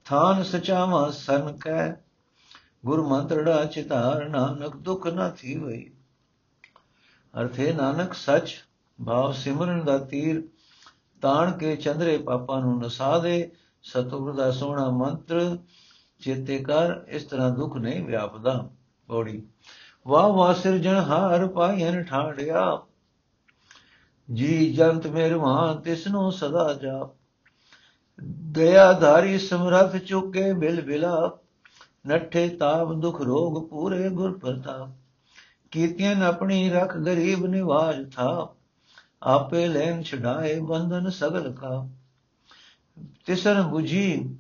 [0.06, 1.96] ਥਾਨ ਸਚਾਵਾ ਸਨ ਕੈ,
[2.86, 5.92] ਗੁਰ ਮੰਤਰੜਾ ਚਿਤਾਰ ਨਾਨਕ ਦੁਖ ਨਾ ਥੀ ਵਈ
[7.34, 8.56] ਅਰਥੇ ਨਾਨਕ ਸੱਚ,
[9.06, 10.44] ਭਾਵ ਸਿਮਰਨ ਦਾ ਤੀਰ,
[11.22, 13.52] ਤਾਣ ਕੇ ਚੰਦਰੇ ਪਾਪਾਂ ਨੂੰ ਨਸਾ ਦੇ
[13.84, 15.58] ਸਤਿਗੁਰ ਦਾ ਸੋਹਣਾ ਮੰਤਰ,
[16.20, 18.70] ਚੇਤੇ ਕਰ, ਇਸ ਤਰ੍ਹਾਂ ਦੁੱਖ ਨਹੀਂ ਵਿਆਪਦਾ।
[19.08, 19.42] ਪੌੜੀ,
[20.08, 22.82] ਵਾਹ ਵਾਹ ਸਿਰਜਣ ਹਾਰ ਪਾਇਨ ਠਾੜਿਆ
[24.34, 27.10] ਜੀ ਜੰਤ ਮਿਹਰਬਾਨ ਤਿਸ ਨੂੰ ਸਦਾ ਜਾ
[28.20, 31.38] ਦਇਆ ਸਮਰਥ ਚੁਕੇ ਬਿਲ ਬਿਲਾ
[32.08, 34.90] ਨੱਠੇ ਤਾਪ ਦੁਖ ਰੋਗ ਪੂਰੇ ਗੁਰ ਪ੍ਰਤਾਪ।
[35.72, 38.56] ਕੀਤਿਆਂ ਆਪਣੀ ਰਖ ਗਰੀਬ ਨਿਵਾਜ ਥਾ
[39.24, 41.88] ਆਪੇ ਲੈਨ ਛਡਾਏ ਬੰਧਨ ਸਗਲ ਕਾ
[43.26, 44.36] ਤਿਸਰ 부ਜੀ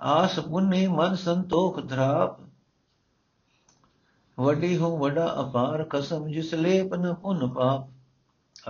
[0.00, 2.40] ਆਸ ਪੁੰਨੀ ਮਨ ਸੰਤੋਖ ਧਰਾਪ।
[4.38, 7.88] ਵਡੀ ਹੋ ਵਡਾ ਅਪਾਰ ਕਸਮ ਜਿਸ ਲੇਪ ਨ ਪੁਨ ਪਾਪ।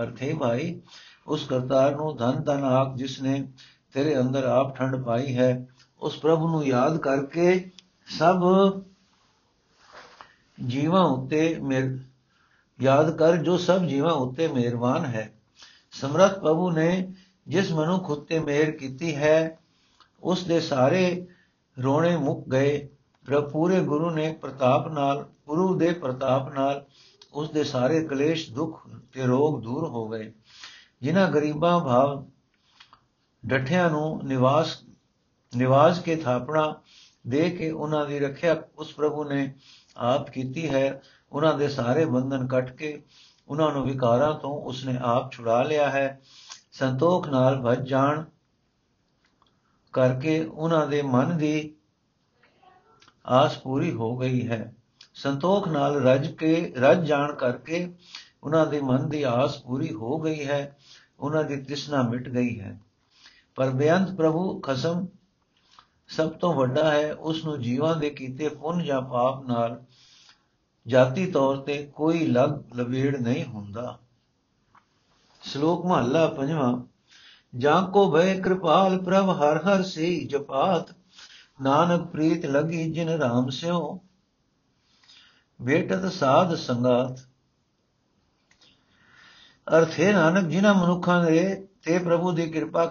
[0.01, 0.81] ਅਰਥੇ ਭਾਈ,
[1.27, 3.47] ਉਸ ਕਰਤਾਰ ਨੂੰ ਧਨ ਧਨ ਆਪ ਜਿਸ ਨੇ
[3.93, 5.67] ਤੇਰੇ ਅੰਦਰ ਆਪ ਠੰਡ ਪਾਈ ਹੈ,
[5.99, 7.71] ਉਸ ਪ੍ਰਭੂ ਨੂੰ ਯਾਦ ਕਰਕੇ
[8.19, 8.43] ਸਭ
[10.67, 11.97] ਜੀਵਾਂ ਉੱਤੇ ਮੇਰ,
[12.81, 15.33] ਯਾਦ ਕਰ ਜੋ ਸਭ ਜੀਵਾਂ ਉੱਤੇ ਮਿਹਰਬਾਨ ਹੈ।
[15.91, 17.13] ਸਮਰਥ ਪ੍ਰਭੂ ਨੇ
[17.47, 19.59] ਜਿਸ ਮਨੁੱਖ ਉੱਤੇ ਮਿਹਰ ਕੀਤੀ ਹੈ,
[20.23, 21.27] ਉਸ ਦੇ ਸਾਰੇ
[21.83, 22.87] ਰੋਣੇ ਮੁੱਕ ਗਏ।
[23.25, 26.85] ਪ੍ਰਭ, ਪੂਰੇ ਗੁਰੂ ਨੇ ਪ੍ਰਤਾਪ ਨਾਲ, ਗੁਰੂ ਦੇ ਪ੍ਰਤਾਪ ਨਾਲ
[27.33, 30.33] ਉਸ ਦੇ ਸਾਰੇ ਕਲੇਸ਼, ਦੁੱਖ ਤੇ ਰੋਗ ਦੂਰ ਹੋ ਗਏ।
[31.01, 32.25] ਜਿਨ੍ਹਾਂ ਗਰੀਬਾਂ ਭਾਵ
[33.47, 34.77] ਡਠਿਆਂ ਨੂੰ ਨਿਵਾਸ
[35.57, 36.81] ਨਿਵਾਸ ਕੇ ਥਾਪਣਾ
[37.27, 39.53] ਦੇ ਕੇ ਉਹਨਾਂ ਦੀ ਰੱਖਿਆ ਉਸ ਪ੍ਰਭੂ ਨੇ
[39.97, 41.01] ਆਪ ਕੀਤੀ ਹੈ।
[41.31, 43.03] ਉਹਨਾਂ ਦੇ ਸਾਰੇ ਬੰਧਨ ਕੱਟ ਕੇ
[43.47, 46.21] ਉਹਨਾਂ ਨੂੰ ਵਿਕਾਰਾਂ ਤੋਂ ਉਸਨੇ ਆਪ ਛੁਡਾ ਲਿਆ ਹੈ।
[46.71, 48.23] ਸੰਤੋਖ ਨਾਲ ਭਜ ਜਾਣ
[49.93, 51.75] ਕਰਕੇ ਉਹਨਾਂ ਦੇ ਮਨ ਦੀ
[53.27, 54.75] ਆਸ ਪੂਰੀ ਹੋ ਗਈ ਹੈ।
[55.13, 57.95] ਸੰਤੋਖ ਨਾਲ ਰੱਜ ਕੇ, ਰੱਜ ਜਾਣ ਕਰਕੇ
[58.43, 60.77] ਉਹਨਾਂ ਦੇ ਮਨ ਦੀ ਆਸ ਪੂਰੀ ਹੋ ਗਈ ਹੈ।
[61.19, 62.79] ਉਹਨਾਂ ਦੀ ਤ੍ਰਿਸ਼ਨਾ ਮਿਟ ਗਈ ਹੈ।
[63.57, 65.05] ਪਰ ਬੇਅੰਤ ਪ੍ਰਭੂ ਖਸਮ
[66.07, 69.79] ਸਭ ਤੋਂ ਵੱਡਾ ਹੈ ਉਸ ਨੂੰ ਜੀਵਾਂ ਦੇ ਕੀਤੇ ਪੁੰਨ ਜਾਂ ਪਾਪ ਨਾਲ
[70.85, 73.97] ਜਾਤੀ ਤੌਰ ਤੇ ਕੋਈ ਲਗ ਲਵੇੜ ਨਹੀਂ ਹੁੰਦਾ।
[75.41, 76.73] ਸ਼ਲੋਕ ਮਹਲਾ ਪੰਜਵਾਂ,
[77.53, 80.93] ਜਾਂ ਕੋ ਭੈ ਕਿਰਪਾਲ ਪ੍ਰਭ ਹਰ ਹਰ ਸੇ ਜਪਾਤ,
[81.61, 83.99] ਨਾਨਕ ਪ੍ਰੀਤ ਲਗੀ ਜਿਨ ਰਾਮ ਸਿਓ
[85.59, 87.19] ਬੇਟਤ ਸਾਧ ਸੰਗਾਤ,
[89.67, 92.85] ਅਰਥੇ ਨਾਨਕ ਜਿਨ੍ਹਾਂ ਮਨੁੱਖਾਂ ਦੇ ਤੇ ਪ੍ਰਭੂ ਦੀ ਕਿਰਪਾ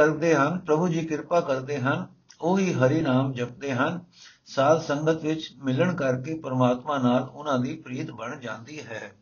[0.00, 2.06] ਕਰਦੇ ਹਨ, ਪ੍ਰਭੂ ਜੀ ਕਿਰਪਾ ਕਰਦੇ ਹਨ,
[2.40, 4.00] ਉਹੀ ਹਰੀ ਨਾਮ ਜਪਦੇ ਹਨ।
[4.46, 9.12] ਸਾਧ ਸੰਗਤ ਵਿੱਚ ਮਿਲਣ ਕਰਕੇ ਪਰਮਾਤਮਾ ਨਾਲ ਉਹਨਾਂ ਦੀ ਪ੍ਰੀਤ ਬਣ ਜਾਂਦੀ ਹੈ।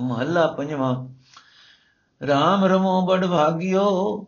[0.00, 0.94] ਮਹੱਲਾ ਪੰਜਵਾਂ
[2.20, 4.26] RAM ਰਮੋ ਬੜ ਭਾਗਿਓ,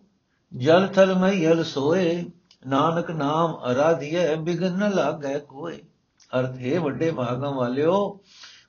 [0.56, 2.25] ਜਲ ਥਲ ਮਈਲ ਸੋਏ,
[2.66, 5.82] ਨਾਨਕ ਨਾਮ ਅਰਾਧਿਐ, ਬਿਗਨ ਨ ਲਾਗੈ ਕੋਏ।
[6.40, 8.20] ਅਰਥ, ਹੈ ਵੱਡੇ ਭਾਗਾਂ ਵਾਲਿਓ,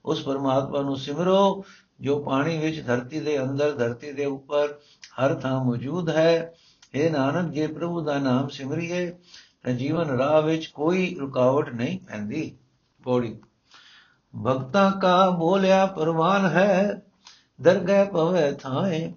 [0.06, 1.66] ਉਸ ਪਰਮਾਤਮਾ ਨੂੰ ਸਿਮਰੋ,
[2.02, 4.80] ਜੋ ਪਾਣੀ ਵਿੱਚ ਧਰਤੀ ਦੇ ਅੰਦਰ, ਧਰਤੀ ਦੇ ਉੱਪਰ
[5.20, 6.54] ਹਰ ਥਾਂ ਮੌਜੂਦ ਹੈ।
[6.94, 9.12] ਇਹ ਨਾਨਕ, ਜੇ ਪ੍ਰਭੂ ਦਾ ਨਾਮ ਸਿਮਰਿਏ,
[9.64, 12.58] ਤਾਂ ਜੀਵਨ ਰਾਹ ਵਿੱਚ ਕੋਈ ਰੁਕਾਵਟ ਨਹੀਂ ਪੈਂਦੀ।
[13.04, 13.40] ਪੌੜੀ।
[14.46, 17.02] ਭਗਤਾਂ ਕਾ ਬੋਲਿਆ ਪਰਵਾਨ ਹੈ,
[17.62, 19.14] ਦਰਗਹਿ ਪਵੇ ਥਾਏ।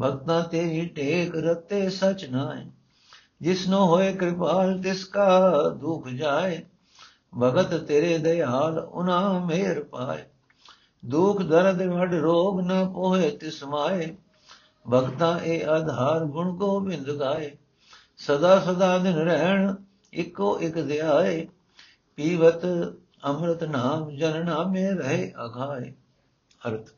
[0.00, 2.70] ਭਗਤਾਂ ਤੇਰੀ ਟੇਕ ਰਤੇ ਸਚ ਨਾਏ।
[3.40, 6.64] ਜਿਸਨੋ ਹੋਏ ਕਿਰਪਾਲ, ਤਿਸ ਕਾ ਦੁਖ ਜਾਏ।
[7.40, 10.24] ਭਗਤ ਤੇਰੇ ਦਇਆਲ ਉਨਾ ਮੇਰ ਪਾਏ।
[11.04, 14.16] ਦੁਖ ਦਰਦ ਵਡ ਰੋਗ ਨ ਪੋਹੇ, ਤਿਸ ਮਾਏ।
[14.92, 17.56] ਭਗਤਾਂ ਇਹ ਆਧਾਰ ਗੁਣ ਗੋਬਿੰਦ ਗਾਏ।
[18.18, 19.74] ਸਦਾ ਸਦਾ ਦਿਨ ਰਹਿਣ
[20.12, 21.48] ਇੱਕੋ ਇੱਕ ਧਿਆਏ
[22.16, 22.62] ਪੀਵਤ
[23.24, 25.92] ਅੰਮ੍ਰਿਤ ਨਾਮ ਜਨ ਨਾਮੇ ਰਹੇ ਅਘਾਏ
[26.68, 26.88] ਅਰਥ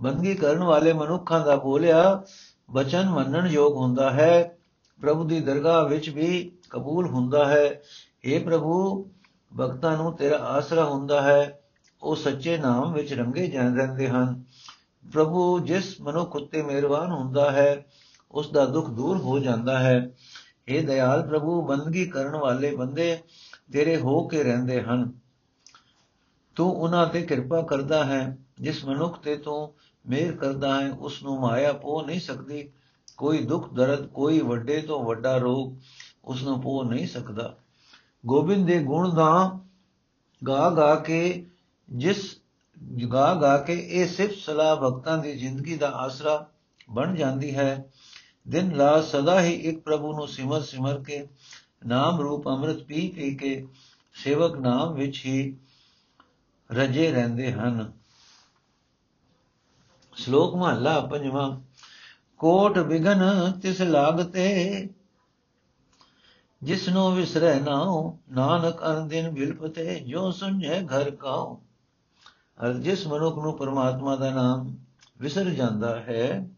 [0.00, 2.22] ਬੰਦਗੀ ਕਰਨ ਵਾਲੇ ਮਨੁੱਖਾਂ ਦਾ ਬੋਲਿਆ,
[2.70, 4.58] ਬਚਨ ਮੰਨਣ ਯੋਗ ਹੁੰਦਾ ਹੈ।
[5.00, 7.82] ਪ੍ਰਭੂ ਦੀ ਦਰਗਾਹ ਵਿੱਚ ਵੀ ਕਬੂਲ ਹੁੰਦਾ ਹੈ।
[8.28, 9.10] اے ਪ੍ਰਭੂ,
[9.60, 11.60] ਭਗਤਾਂ ਨੂੰ ਤੇਰਾ ਆਸਰਾ ਹੁੰਦਾ ਹੈ।
[12.02, 14.44] ਉਹ ਸੱਚੇ ਨਾਮ ਵਿੱਚ ਰੰਗੇ ਜਾਂਦੇ ਰਹਿੰਦੇ ਹਨ।
[15.12, 17.86] ਪ੍ਰਭੂ ਜਿਸ ਮਨੁੱਖ ਉਤੇ ਮਿਹਰਬਾਨ ਹੁੰਦਾ ਹੈ
[18.30, 20.10] ਉਸ ਦਾ ਦੁੱਖ ਦੂਰ ਹੋ ਜਾਂਦਾ ਹੈ।
[20.68, 23.18] ਇਹ ਦਇਆਲ ਪ੍ਰਭੂ, ਬੰਦਗੀ ਕਰਨ ਵਾਲੇ ਬੰਦੇ
[23.72, 25.12] ਤੇਰੇ ਹੋ ਕੇ ਰਹਿੰਦੇ ਹਨ।
[26.54, 29.74] ਤੂੰ ਉਹਨਾਂ ਤੇ ਕਿਰਪਾ ਕਰਦਾ ਹੈ, ਜਿਸ ਮਨੁੱਖ ਤੇ ਤੂੰ
[30.06, 32.72] ਮਿਹਰ ਕਰਦਾ ਹੈ ਉਸ ਨੂੰ ਮਾਇਆ ਪੋ ਨਹੀਂ ਸਕਦੀ।
[33.16, 35.74] ਕੋਈ ਦੁੱਖ ਦਰਦ, ਕੋਈ ਵੱਡੇ ਤੋਂ ਵੱਡਾ ਰੋਗ
[36.24, 37.56] ਉਸ ਨੂੰ ਪੋ ਨਹੀਂ ਸਕਦਾ।
[38.26, 39.60] ਗੋਬਿੰਦ ਦੇ ਗੁਣ ਦਾ
[40.46, 41.46] ਗਾ ਗਾ ਕੇ
[41.88, 42.38] ਜਿਸ
[43.12, 46.48] ਗਾ ਗਾ ਕੇ ਇਹ ਸਿਫਤ ਸਲਾਹ ਭਗਤਾਂ ਦੀ ਜ਼ਿੰਦਗੀ ਦਾ ਆਸਰਾ
[46.90, 47.84] ਬਣ ਜਾਂਦੀ ਹੈ।
[48.48, 51.28] ਦਿਨ ਰਾਤ ਸਦਾ ਹੀ ਇੱਕ ਪ੍ਰਭੂ ਨੂੰ ਸਿਮਰ ਸਿਮਰ ਕੇ,
[51.86, 53.66] ਨਾਮ ਰੂਪ ਅੰਮ੍ਰਿਤ ਪੀ ਪੀ ਕੇ,
[54.14, 55.56] ਸੇਵਕ ਨਾਮ ਵਿੱਚ ਹੀ
[56.72, 57.92] ਰਜੇ ਰਹਿੰਦੇ ਹਨ।
[60.16, 61.60] ਸ਼ਲੋਕ ਮਹਲਾ ਪੰਜਵਾਂ,
[62.38, 64.88] ਕੋਟ ਬਿਗਨ ਤਿਸ ਲਾਗਤੇ,
[66.62, 71.65] ਜਿਸਨੋ ਵਿਸਰੈ ਨਾਉ, ਨਾਨਕ ਅਨ ਦਿਨ ਬਿਲਪਤੇ ਜੋ ਸੁਝੈ ਘਰ ਕਾਉ।
[72.62, 74.76] ਅਰ ਜਿਸ ਮਨੁੱਖ ਨੂੰ ਪਰਮਾਤਮਾ ਦਾ ਨਾਮ
[75.18, 76.48] ਵਿਸਰ ਜਾਂਦਾ ਹੈ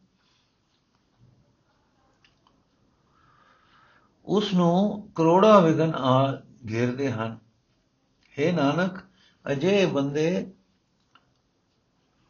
[4.24, 7.38] ਉਸ ਨੂੰ ਕਰੋੜਾ ਵਿਗਨ ਆ ਘੇਰਦੇ ਹਨ।
[8.36, 8.98] हे ਨਾਨਕ
[9.52, 10.52] ਅਜੇ ਬੰਦੇ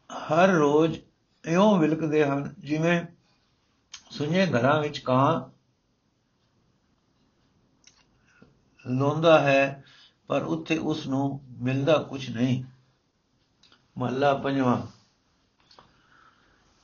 [0.09, 0.99] ਹਰ ਰੋਜ਼
[1.45, 3.05] ਇਉਂ ਵਿਲਕਦੇ ਹਨ, ਜਿਵੇਂ
[4.09, 5.49] ਸੁਨੇ ਘਰਾਂ ਵਿੱਚ ਕਾਂ
[8.89, 9.83] ਲੋਂਦਾ ਹੈ,
[10.27, 12.63] ਪਰ ਉੱਥੇ ਉਸ ਨੂੰ ਮਿਲਦਾ ਕੁਝ ਨਹੀਂ।
[13.97, 14.81] ਮਹਲਾ ਪੰਜਵਾਂ।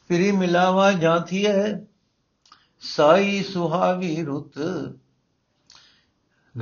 [0.07, 1.85] ਫਿਰੀ ਮਿਲਾਵਾ ਜਾਂਥੀ ਹੈ
[2.79, 4.57] ਸਾਈ ਸੁਹਾਵੀ ਰੁੱਤ।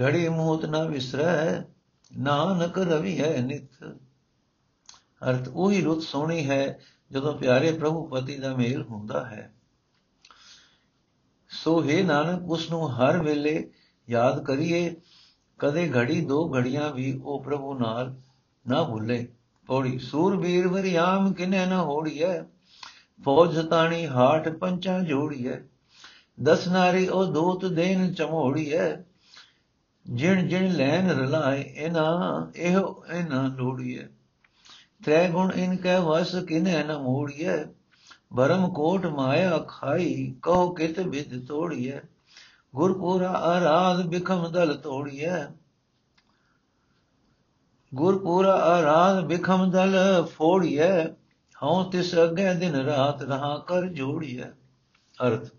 [0.02, 1.62] ਘੜੀ ਮੂਤ ਨਾ ਵਿਸਰੈ,
[2.18, 3.98] ਨਾਨਕ ਰਵੀ ਹੈ ਨਿਤ।
[5.30, 6.80] ਅਰਥ ਉਹੀ ਰੁੱਤ ਸੋਹਣੀ ਹੈ,
[7.12, 9.54] ਜਦੋਂ ਪਿਆਰੇ ਪ੍ਰਭੂ ਪਤੀ ਦਾ ਮੇਲ ਹੁੰਦਾ ਹੈ।
[11.50, 13.72] ਸੋ ਹੈ ਨਾਨਕ, ਉਸ ਨੂੰ ਹਰ ਵੇਲੇ
[14.10, 14.96] ਯਾਦ ਕਰੀਏ,
[15.60, 18.16] ਕਦੇ ਘੜੀ ਦੋ ਘੜੀਆਂ ਵੀ ਉਹ ਪ੍ਰਭੂ ਨਾਲ
[18.68, 19.28] ਨਾ ਭੁੱਲੇ।
[19.68, 22.42] ਪੌੜੀ ਸੂਰਬੀਰ ਵਰਿਆਮ ਕਿਨੇ ਨਾ ਹੋੜੀਐ,
[23.24, 25.58] ਫੌਜ ਸਤਾਣੀ ਹਾਟ ਪੰਚਾ ਜੋੜੀਐ,
[26.44, 28.96] ਦਸ ਨਾਰੀ ਉਹ ਦੂਤ ਦੇਨ ਚਮੋੜੀਐ,
[30.06, 34.08] ਜਿਣ ਜਿਣ ਲੈਨ ਰਲਾਏ ਇਨਾ, ਇਹੋ ਇਨਾ ਲੋੜੀਐ।
[35.06, 37.64] ਤ੍ਰੈ ਗੁਣ ਇਨ ਕੈ ਵਸ ਕਿਨੇ ਨ ਮੋੜੀਐ
[38.36, 42.00] ਭਰਮ ਕੋਟ ਮਾਇਆ ਖਾਈ, ਕਹੋ ਕਿਤ ਬਿਦ ਤੋੜੀਐ
[42.76, 45.46] ਗੁਰਪੂਰਾ ਆਰਾਧ ਬਿਖਮ ਦਲ ਤੋੜੀਐ
[47.94, 51.06] ਗੁਰਪੂਰਾ ਆਰਾਧ ਬਿਖਮ ਦਲ ਫੋੜੀਐ,
[51.64, 54.44] ਹਉ ਤਿਸ ਅਗੇ ਦਿਨ ਰਾਤ ਰਹਾ ਕਰ ਜੋੜੀਐ।
[55.28, 55.50] ਅਰਥ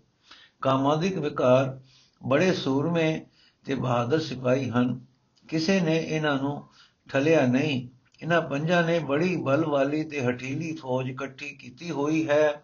[0.61, 1.79] ਕਾਮਾਦਿਕ ਵਿਕਾਰ,
[2.27, 3.25] ਬੜੇ ਸੂਰਮੇ
[3.65, 5.05] ਤੇ ਬਹਾਦਰ ਸਿਪਾਹੀ ਹਨ।
[5.49, 6.63] ਕਿਸੇ ਨੇ ਇਹਨਾਂ ਨੂੰ
[7.09, 7.87] ਠਲਿਆ ਨਹੀਂ।
[8.21, 12.63] ਇਹਨਾਂ ਪੰਜਾਂ ਨੇ ਬੜੀ ਬਲ ਵਾਲੀ ਤੇ ਹਠੀਲੀ ਫੌਜ ਇਕੱਠੀ ਕੀਤੀ ਹੋਈ ਹੈ।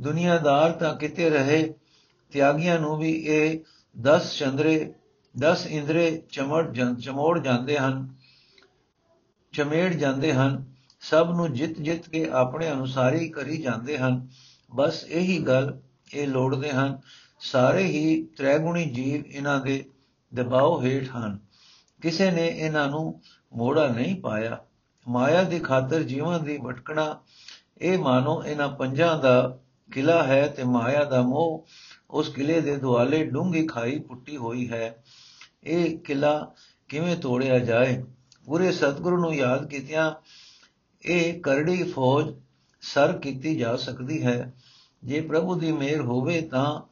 [0.00, 1.74] ਦੁਨੀਆਦਾਰ ਤਾਂ ਕਿਤੇ ਰਹੇ,
[2.32, 3.60] ਤਿਆਗੀਆਂ ਨੂੰ ਵੀ ਇਹ
[4.00, 4.94] 10 ਚੰਦਰੇ
[5.38, 8.17] 10 ਇੰਦਰੇ ਚਮੜ ਚਮੋੜ ਜਾਂਦੇ ਹਨ।
[9.58, 10.64] ਚਮੇੜ ਜਾਂਦੇ ਹਨ,
[11.00, 14.28] ਸਭ ਨੂੰ ਜਿੱਤ ਜਿੱਤ ਕੇ ਆਪਣੇ ਅਨੁਸਾਰੀ ਕਰੀ ਜਾਂਦੇ ਹਨ।
[14.74, 15.80] ਬਸ ਇਹੀ ਗੱਲ
[16.14, 17.00] ਇਹ ਲੋੜਦੇ ਹਨ।
[17.40, 19.90] ਸਾਰੇ ਹੀ ਤ੍ਰੈਗੁਣੀ ਜੀਵ ਇਹਨਾਂ ਦੇ
[20.34, 21.38] ਦਬਾਅ ਹੇਠ ਹਨ।
[22.02, 23.20] ਕਿਸੇ ਨੇ ਇਹਨਾਂ ਨੂੰ
[23.52, 24.58] ਮੋੜਾ ਨਹੀਂ ਪਾਇਆ।
[25.08, 27.20] ਮਾਇਆ ਦੀ ਖਾਤਰ ਜੀਵਾਂ ਦੀ ਭਟਕਣਾ,
[27.80, 29.58] ਇਹ ਮਾਨੋ ਇਹਨਾਂ ਪੰਜਾਂ ਦਾ
[29.92, 31.66] ਕਿਲਾ ਹੈ ਤੇ ਮਾਇਆ ਦਾ ਮੋਹ
[32.10, 35.04] ਉਸ ਕਿਲੇ ਦੇ ਦੁਆਲੇ ਡੂੰਗੀ ਖਾਈ ਪੁੱਟੀ ਹੋਈ ਹੈ।
[35.64, 36.54] ਇਹ ਕਿਲਾ
[36.88, 38.04] ਕਿਵੇਂ ਤੋੜਿਆ ਜਾਏ?
[38.48, 40.12] ਪੂਰੇ ਸਤਿਗੁਰੂ ਨੂੰ ਯਾਦ ਕੀਤਿਆਂ,
[41.02, 42.34] ਇਹ ਕਰੜੀ ਫੌਜ
[42.80, 44.54] ਸਰ ਕੀਤੀ ਜਾ ਸਕਦੀ ਹੈ।
[45.04, 46.82] ਜੇ ਪ੍ਰਭੂ ਦੀ ਮਿਹਰ ਹੋਵੇ ਤਾਂ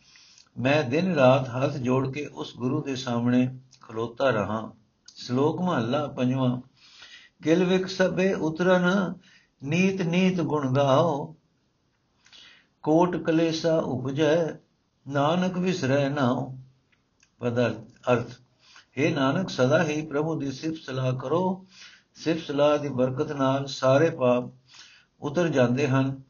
[0.60, 4.72] ਮੈਂ ਦਿਨ ਰਾਤ ਹੱਥ ਜੋੜ ਕੇ ਉਸ ਗੁਰੂ ਦੇ ਸਾਹਮਣੇ ਖਲੋਤਾ ਰਹਾ।
[5.16, 6.60] ਸ਼ਲੋਕ ਮਹੱਲਾ ਪੰਜਵਾਂ,
[7.42, 9.14] ਕਿਲ ਵਿਕ ਸਭੇ ਉਤਰਨ,
[9.64, 11.36] ਨੀਤ ਨੀਤ ਗੁਣ ਗਾਓ।
[12.82, 14.46] ਕੋਟ ਕਲੇਸਾ ਉਪਜੈ,
[15.08, 16.56] ਨਾਨਕ ਵਿਸਰੈ ਨਾਉ।
[17.38, 17.74] ਪਦਰ
[18.12, 18.30] ਅਰਥ
[19.00, 21.66] हे ਨਾਨਕ, ਸਦਾ ਹੀ ਪ੍ਰਭੂ ਦੀ ਸਿਫਤ ਸਲਾਹ ਕਰੋ।
[22.14, 24.44] ਸਿਫਤ ਸਲਾਹ ਦੀ ਬਰਕਤ ਨਾਲ ਸਾਰੇ ਪਾਪ
[25.20, 26.22] ਉਤਰ ਜਾਂਦੇ ਹਨ।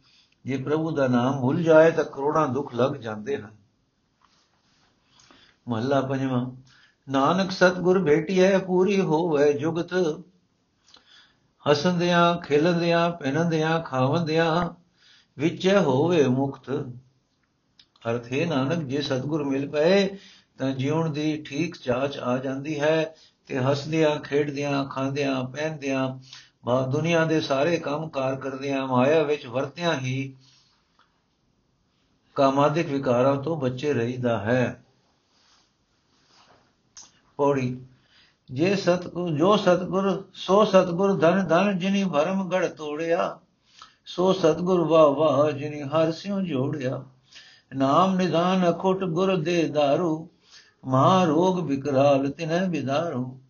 [0.44, 3.57] ਜੇ ਪ੍ਰਭੂ ਦਾ ਨਾਮ ਭੁੱਲ ਜਾਏ ਤਾਂ ਕਰੋੜਾਂ ਦੁੱਖ ਲੱਗ ਜਾਂਦੇ ਹਨ।
[5.68, 6.50] ਮਹੱਲਾ ਪੰਜਵਾਂ,
[7.09, 10.20] ਨਾਨਕ ਸਤਗੁਰ ਭੇਟਿਐ, ਪੂਰੀ ਹੋਵੇ ਜੁਗਤ।
[11.72, 14.70] ਹਸੰਦਿਆਂ, ਖੇਲੰਦਿਆਂ, ਪਹਿਨੰਦਿਆਂ, ਖਾਵੰਦਿਆਂ,
[15.38, 16.70] ਵਿੱਚ ਹੋਵੇ ਮੁਕਤ।
[18.11, 20.16] ਅਰਥ, ਹੈ ਨਾਨਕ, ਜੇ ਸਤਗੁਰ ਮਿਲ ਪਏ
[20.59, 23.14] ਤਾਂ ਜਿਉਣ ਦੀ ਠੀਕ ਚਾਚ ਆ ਜਾਂਦੀ ਹੈ
[23.47, 26.19] ਤੇ ਹੱਸਦਿਆਂ, ਖੇਡਦਿਆਂ, ਖਾਂਦਿਆਂ, ਪਹਿਨਦਿਆਂ,
[26.64, 30.37] ਬਾ ਦੁਨੀਆ ਦੇ ਸਾਰੇ ਕੰਮ ਕਾਰ ਕਰਦਿਆਂ ਮਾਇਆ ਵਿੱਚ ਵਰਤਿਆਂ ਹੀ
[32.35, 34.83] ਕਾਮਾਦਿਕ ਵਿਕਾਰਾਂ ਤੋਂ ਬਚੇ ਰਹੀਦਾ ਹੈ।
[37.37, 37.81] ਪੌੜੀ,
[38.51, 43.38] ਜੇ ਸਤਗੁਰ, ਜੋ ਸਤਗੁਰ, ਸੋ ਸਤਗੁਰ ਧਨ ਧਨ ਜਿਨੀ ਭਰਮ ਗੜ ਤੋੜਿਆ,
[44.07, 47.05] ਸੋ ਸਤਗੁਰ ਵਾ ਵਾ ਜਿਨੀ ਹਰ ਸਿਉ ਜੋੜਿਆ।
[47.77, 50.29] ਨਾਮ ਨਿਦਾਨ ਅਖੁਟ ਗੁਰ ਦੇ ਦਾਰੂ
[50.87, 53.40] ਮਾ ਰੋਗ ਵਿਕਰਾਲ ਤਿਨੈ ਵਿਦਾਰੂ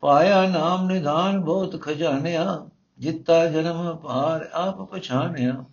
[0.00, 2.66] ਪਾਇਆ ਨਾਮ ਨਿਦਾਨ ਬਹੁਤ ਖਜ਼ਾਨਿਆ,
[2.98, 5.64] ਜਿੱਤਾ ਜਨਮ ਭਾਰ ਆਪ ਪਛਾਨਿਆ।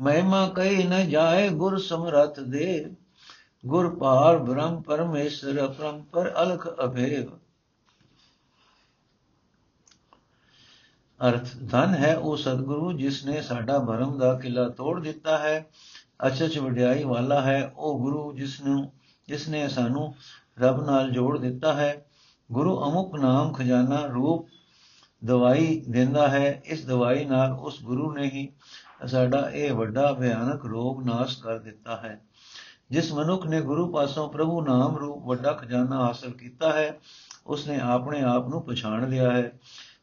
[0.00, 2.94] ਮਹਿਮਾ ਕਈ ਨ ਜਾਏ ਗੁਰ ਸਮਰਥ ਦੇ,
[3.66, 7.30] ਗੁਰ ਪਾਰ ਬ੍ਰਹਮ ਪਰਮੇਸ਼ਰ ਅਪਰੰਪਰ ਅਲਖ ਅਭੇਵ।
[11.28, 15.66] ਅਰਥ ਧਨ ਹੈ ਉਹ ਸਤਿਗੁਰੂ ਜਿਸ ਨੇ ਸਾਡਾ ਭਰਮ ਦਾ ਕਿਲਾ ਤੋੜ ਦਿੱਤਾ ਹੈ
[16.26, 18.92] ਅਚਚ ਵਡਿਆਈ ਵਾਲਾ ਹੈ ਉਹ ਗੁਰੂ ਜਿਸ ਨੂੰ
[19.28, 20.14] ਜਿਸ ਨੇ ਸਾਨੂੰ
[20.58, 22.04] ਰੱਬ ਨਾਲ ਜੋੜ ਦਿੱਤਾ ਹੈ।
[22.52, 24.48] ਗੁਰੂ ਅਮੁਕ ਨਾਮ ਖਜ਼ਾਨਾ ਰੂਪ
[25.24, 28.48] ਦਵਾਈ ਦਿੰਦਾ ਹੈ। ਇਸ ਦਵਾਈ ਨਾਲ ਉਸ ਗੁਰੂ ਨੇ ਹੀ
[29.06, 32.20] ਸਾਡਾ ਇਹ ਵੱਡਾ ਭਿਆਨਕ ਰੋਗ ਨਾਸ਼ ਕਰ ਦਿੱਤਾ ਹੈ।
[32.90, 37.00] ਜਿਸ ਮਨੁੱਖ ਨੇ ਗੁਰੂ ਪਾਸੋਂ ਪ੍ਰਭੂ ਨਾਮ ਰੂਪ ਵੱਡਾ ਖਜ਼ਾਨਾ ਹਾਸਲ ਕੀਤਾ ਹੈ
[37.46, 39.52] ਉਸਨੇ ਆਪਣੇ ਆਪ ਨੂੰ ਪਛਾਣ ਲਿਆ ਹੈ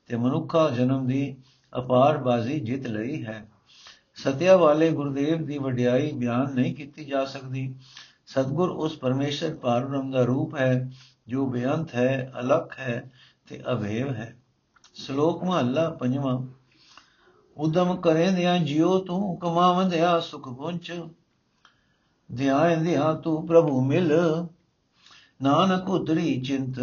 [0.07, 1.37] ਤੇ ਮਨੁੱਖਾ ਜਨਮ ਦੀ
[1.77, 3.49] ਅਪਾਰ ਬਾਜ਼ੀ ਜਿੱਤ ਲਈ ਹੈ।
[4.15, 7.75] ਸਤਿਆ ਵਾਲੇ ਗੁਰਦੇਵ ਦੀ ਵਡਿਆਈ ਬਿਆਨ ਨਹੀਂ ਕੀਤੀ ਜਾ ਸਕਦੀ।
[8.31, 10.91] ਸਤਗੁਰ ਉਸ ਪਰਮੇਸ਼ਰ ਪਾਰਬ੍ਰਹਮ ਦਾ ਰੂਪ ਹੈ,
[11.27, 13.11] ਜੋ ਬੇਅੰਤ ਹੈ, ਅਲਖ ਹੈ
[13.47, 14.35] ਤੇ ਅਭੇਵ ਹੈ।
[14.93, 16.39] ਸ਼ਲੋਕ ਮਹੱਲਾ ਪੰਜਵਾਂ,
[17.57, 20.91] ਉਦਮ ਕਰੇਂਦਿਆਂ ਜਿਉ ਤੂੰ ਕਮਾਵੰਦਿਆ ਸੁਖ ਪੁੰਚ।
[22.29, 24.13] ਧਿਆਨ ਦਿਆ ਤੂੰ ਪ੍ਰਭੂ ਮਿਲ,
[25.41, 26.79] ਨਾਨਕ ਉਤਰੀ ਚਿੰਤ।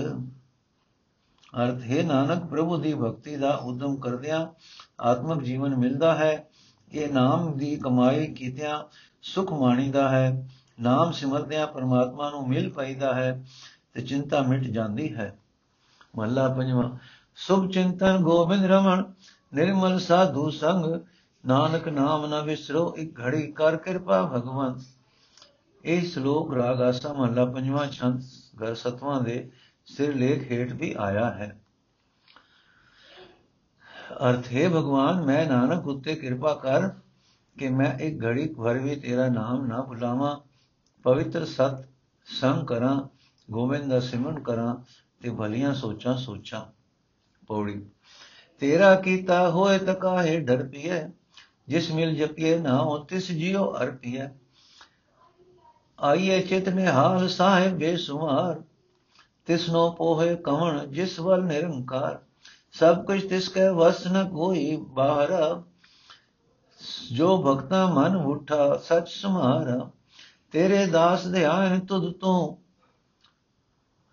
[1.62, 4.46] ਅਰਥ, ਹੈ ਨਾਨਕ, ਪ੍ਰਭੂ ਦੀ ਭਗਤੀ ਦਾ ਉਦਮ ਕਰਦਿਆਂ
[5.00, 6.48] ਆਤਮਿਕ ਜੀਵਨ ਮਿਲਦਾ ਹੈ।
[6.92, 8.78] ਇਹ ਨਾਮ ਦੀ ਕਮਾਈ ਕੀਤਿਆਂ
[9.22, 10.48] ਸੁਖ ਮਾਣੀਦਾ ਹੈ।
[10.80, 13.44] ਨਾਮ ਸਿਮਰਦਿਆਂ ਪਰਮਾਤਮਾ ਨੂੰ ਮਿਲ ਪਈਦਾ ਹੈ
[13.94, 15.38] ਤੇ ਚਿੰਤਾ ਮਿਟ ਜਾਂਦੀ ਹੈ।
[16.16, 16.98] ਮਹਲਾ ਪੰਜਵਾਂ
[17.36, 19.02] ਸੁਭ ਚਿੰਤਨ ਗੋਬਿੰਦ ਰਮਣ
[19.54, 21.00] ਨਿਰਮਲ ਸਾਧੂ ਸੰਗ,
[21.46, 24.82] ਨਾਨਕ ਨਾਮ ਨਾ ਵਿਸਰੋ, ਇੱਕ ਘੜੀ ਕਰ ਕਿਰਪਾ ਭਗਵੰਤ
[25.84, 28.22] ਇਹ ਸ਼ਲੋਕ ਰਾਗ ਆਸਾ ਮਹਲਾ ਪੰਜਵਾਂ ਛੰਦ
[28.60, 29.50] ਗਰ ਸਤਵਾਂ ਦੇ
[29.86, 31.60] ਸਿਰ ਲੇਖ ਹੇਠ ਵੀ ਆਇਆ ਹੈ।
[34.28, 36.88] ਅਰਥ, ਹੈ ਭਗਵਾਨ, ਮੈਂ ਨਾਨਕ ਉੱਤੇ ਕਿਰਪਾ ਕਰ
[37.58, 40.47] ਕਿ ਮੈਂ ਇੱਕ ਘੜੀ ਭਰ ਵੀ ਤੇਰਾ ਨਾਮ ਨਾ ਭੁਲਾਵਾਂ।
[41.08, 41.84] ਪਵਿੱਤਰ ਸਤ,
[42.26, 43.08] ਸੰਗ ਕਰਾਂ,
[43.50, 44.74] ਗੋਬਿੰਦ ਦਾ ਸਿਮਰਨ ਕਰਾਂ
[45.22, 46.60] ਤੇ ਭਲੀਆਂ ਸੋਚਾਂ ਸੋਚਾਂ।
[47.46, 47.86] ਪੌੜੀ,
[48.58, 51.00] ਤੇਰਾ ਕੀਤਾ ਹੋਏ ਤਾਂ ਕਾਹੇ ਡਰ ਪੀਏ,
[51.68, 54.28] ਜਿਸ ਮਿਲ ਜਪੀਏ ਨਾ ਹੋ ਤਿਸ ਜਿਉ ਅਰਪੀਏ
[55.98, 58.62] ਆਈਏ ਚਿਤ ਨੇ ਹਾਲ ਸਾਹਿਬ ਬੇਸੁਮਾਰ
[59.46, 62.18] ਤਿਸਨੋ ਪੋਹੇ ਕਵਣ ਜਿਸ ਵੱਲ ਨਿਰੰਕਾਰ।
[62.72, 65.62] ਸਭ ਕੁਝ ਤਿਸ ਕੈ ਵਸ ਨ ਕੋਈ ਬਾਹਰ,
[67.12, 69.90] ਜੋ ਭਗਤਾ ਮਨ ਉਠਾ ਸਚ ਸੁਮਾਰਾ।
[70.52, 72.56] ਤੇਰੇ ਦਾਸ ਧਿਆਨ ਤੁਧ ਤੋਂ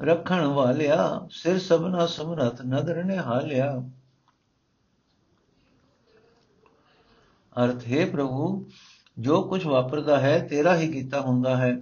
[0.03, 3.83] ਰੱਖਣ ਵਾਲਿਆ, ਸਿਰ ਸਭਨਾ ਸਮਰਥ ਨਦਰ ਨੇ ਹਾਲਿਆ।
[7.63, 8.69] ਅਰਥ, ਹੈ ਪ੍ਰਭੂ,
[9.19, 11.81] ਜੋ ਕੁਝ ਵਾਪਰਦਾ ਹੈ, ਤੇਰਾ ਹੀ ਕੀਤਾ ਹੁੰਦਾ ਹੈ।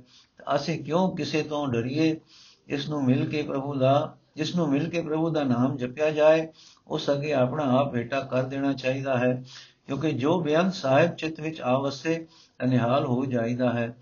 [0.56, 2.20] ਅਸੀਂ ਕਿਉਂ ਕਿਸੇ ਤੋਂ ਡਰੀਏ?
[2.68, 6.48] ਇਸ ਨੂੰ ਮਿਲ ਕੇ ਪ੍ਰਭੂ ਦਾ ਜਿਸ ਨੂੰ ਮਿਲ ਕੇ ਪ੍ਰਭੂ ਦਾ ਨਾਮ ਜਪਿਆ ਜਾਏ
[6.88, 9.44] ਉਸ ਅਗੇ ਆਪਣਾ ਆਪ ਭੇਟਾ ਕਰ ਦੇਣਾ ਚਾਹੀਦਾ ਹੈ।
[9.88, 12.28] ਕਿਉਂਕਿ ਜੋ ਬੇਅੰਤ ਸਾਹਿਬ ਚਿੱਤ ਵਿੱਚ ਆਵਸੇ,
[12.63, 13.98] ਅਨਿਹਾਲ ਹੋ ਜਾਈਦਾ ਹੈ।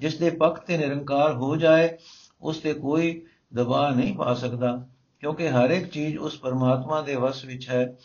[0.00, 1.96] ਜਿਸ ਦੇ ਪੱਖ ਤੇ ਨਿਰੰਕਾਰ ਹੋ ਜਾਏ,
[2.40, 4.86] ਉਸ ਤੇ ਕੋਈ ਦਬਾ ਨਹੀਂ ਪਾ ਸਕਦਾ,
[5.20, 7.96] ਕਿਉਂਕਿ ਹਰ ਇੱਕ ਚੀਜ਼ ਉਸ ਪਰਮਾਤਮਾ ਦੇ ਵਸ ਵਿੱਚ ਹੈ,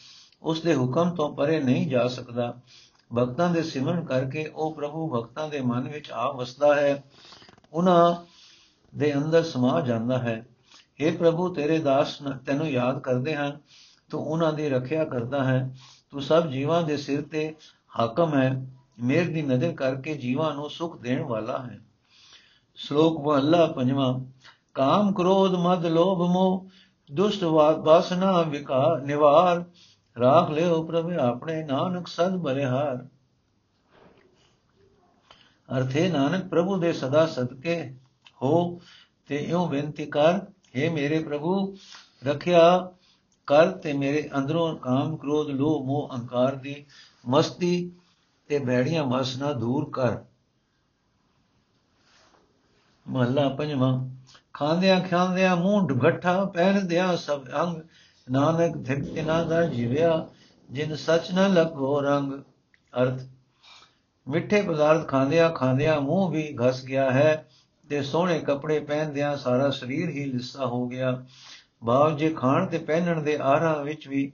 [0.42, 2.54] ਉਸ ਦੇ ਹੁਕਮ ਤੋਂ ਪਰੇ ਨਹੀਂ ਜਾ ਸਕਦਾ।
[3.18, 7.04] ਭਗਤਾਂ ਦੇ ਸਿਮਰਨ ਕਰਕੇ ਉਹ ਪ੍ਰਭੂ ਭਗਤਾਂ ਦੇ ਮਨ ਵਿੱਚ ਆ ਵਸਦਾ ਹੈ,
[7.74, 8.16] ਉਹਨਾਂ
[8.98, 10.46] ਦੇ ਅੰਦਰ ਸਮਾ ਜਾਂਦਾ ਹੈ।
[11.02, 13.60] हे ਪ੍ਰਭੂ, ਤੇਰੇ ਦਾਸ ਤੈਨੂੰ ਯਾਦ ਕਰਦੇ ਹਨ,
[14.10, 15.76] ਤੂੰ ਉਹਨਾਂ ਦੀ ਰੱਖਿਆ ਕਰਦਾ ਹੈ।
[16.12, 17.56] ਤੂੰ ਸਭ ਜੀਵਾਂ ਦੇ ਸਿਰ ਤੇ
[18.00, 18.66] ਹਾਕਮ ਹੈ।
[19.02, 21.80] ਮੇਰ ਦੀ ਨਜ਼ਰ ਕਰਕੇ ਜੀਵਾਂ ਨੂੰ ਸੁਖ ਦੇਣ ਵਾਲਾ ਹੈ।
[22.76, 24.20] ਸ਼ਲੋਕ ਮਹਲਾ ਪੰਜਵਾਂ,
[24.74, 26.70] ਕਾਮ ਕ੍ਰੋਧ ਮਦ ਲੋਭ ਮੋਹ,
[27.14, 29.64] ਦੁਸ਼ਟ ਵਾਸਨਾ ਵਿਕਾਰ ਨਿਵਾਰ,
[30.20, 33.08] ਰਾਖ ਲਿਓ ਪ੍ਰਭ ਆਪਣੇ ਨਾਨਕ ਸਦ ਬਲਿਹਾਰ।
[35.78, 37.96] ਅਰਥੇ ਨਾਨਕ ਪ੍ਰਭੂ ਦੇ ਸਦਾ ਸਦਕੇ
[38.42, 38.82] ਹੋ
[39.28, 40.40] ਤੇ ਇਉਂ ਬੇਨਤੀ ਕਰ
[40.78, 41.76] हे ਮੇਰੇ ਪ੍ਰਭੂ,
[42.24, 42.92] ਰੱਖਿਆ
[43.48, 46.86] ਕਰ ਤੇ ਮੇਰੇ ਅੰਦਰੋਂ ਕਾਮ ਕ੍ਰੋਧ ਲੋਭ ਮੋਹ ਅਹੰਕਾਰ ਦੀ
[47.28, 47.92] ਮਸਤੀ
[48.52, 50.18] ਤੇ ਬੈੜੀਆਂ ਵਾਸਨਾ ਦੂਰ ਕਰ।
[53.08, 54.10] ਮਹਲਾ ਪੰਜਵਾਂ,
[54.54, 57.82] ਖਾਂਦਿਆਂ ਖਾਂਦਿਆਂ ਮੂੰਹ ਢਗਠਾ ਪਹਿਨਦਿਆਂ ਸਭ ਅੰਗ,
[58.32, 60.28] ਨਾਨਕ ਧਿਰਤਿਨਾ ਦਾ ਜੀਵਿਆ,
[60.72, 62.34] ਜਿਨ ਸਚ ਨ ਲਗੋ ਰੰਗ।
[63.02, 63.22] ਅਰਥ,
[64.28, 67.48] ਮਿੱਠੇ ਪਦਾਰਥ ਖਾਂਦਿਆਂ ਖਾਂਦਿਆਂ ਮੂੰਹ ਵੀ ਘਸ ਗਿਆ ਹੈ,
[67.90, 71.26] ਤੇ ਸੋਹਣੇ ਕੱਪੜੇ ਪਹਿਨਦਿਆਂ ਸਾਰਾ ਸਰੀਰ ਹੀ ਲਿੱਸਾ ਹੋ ਗਿਆ।
[71.84, 74.32] ਬਾਵ ਜੇ ਖਾਣ ਤੇ ਪਹਿਨਣ ਦੇ ਆਰਾਂ ਵਿੱਚ ਵੀ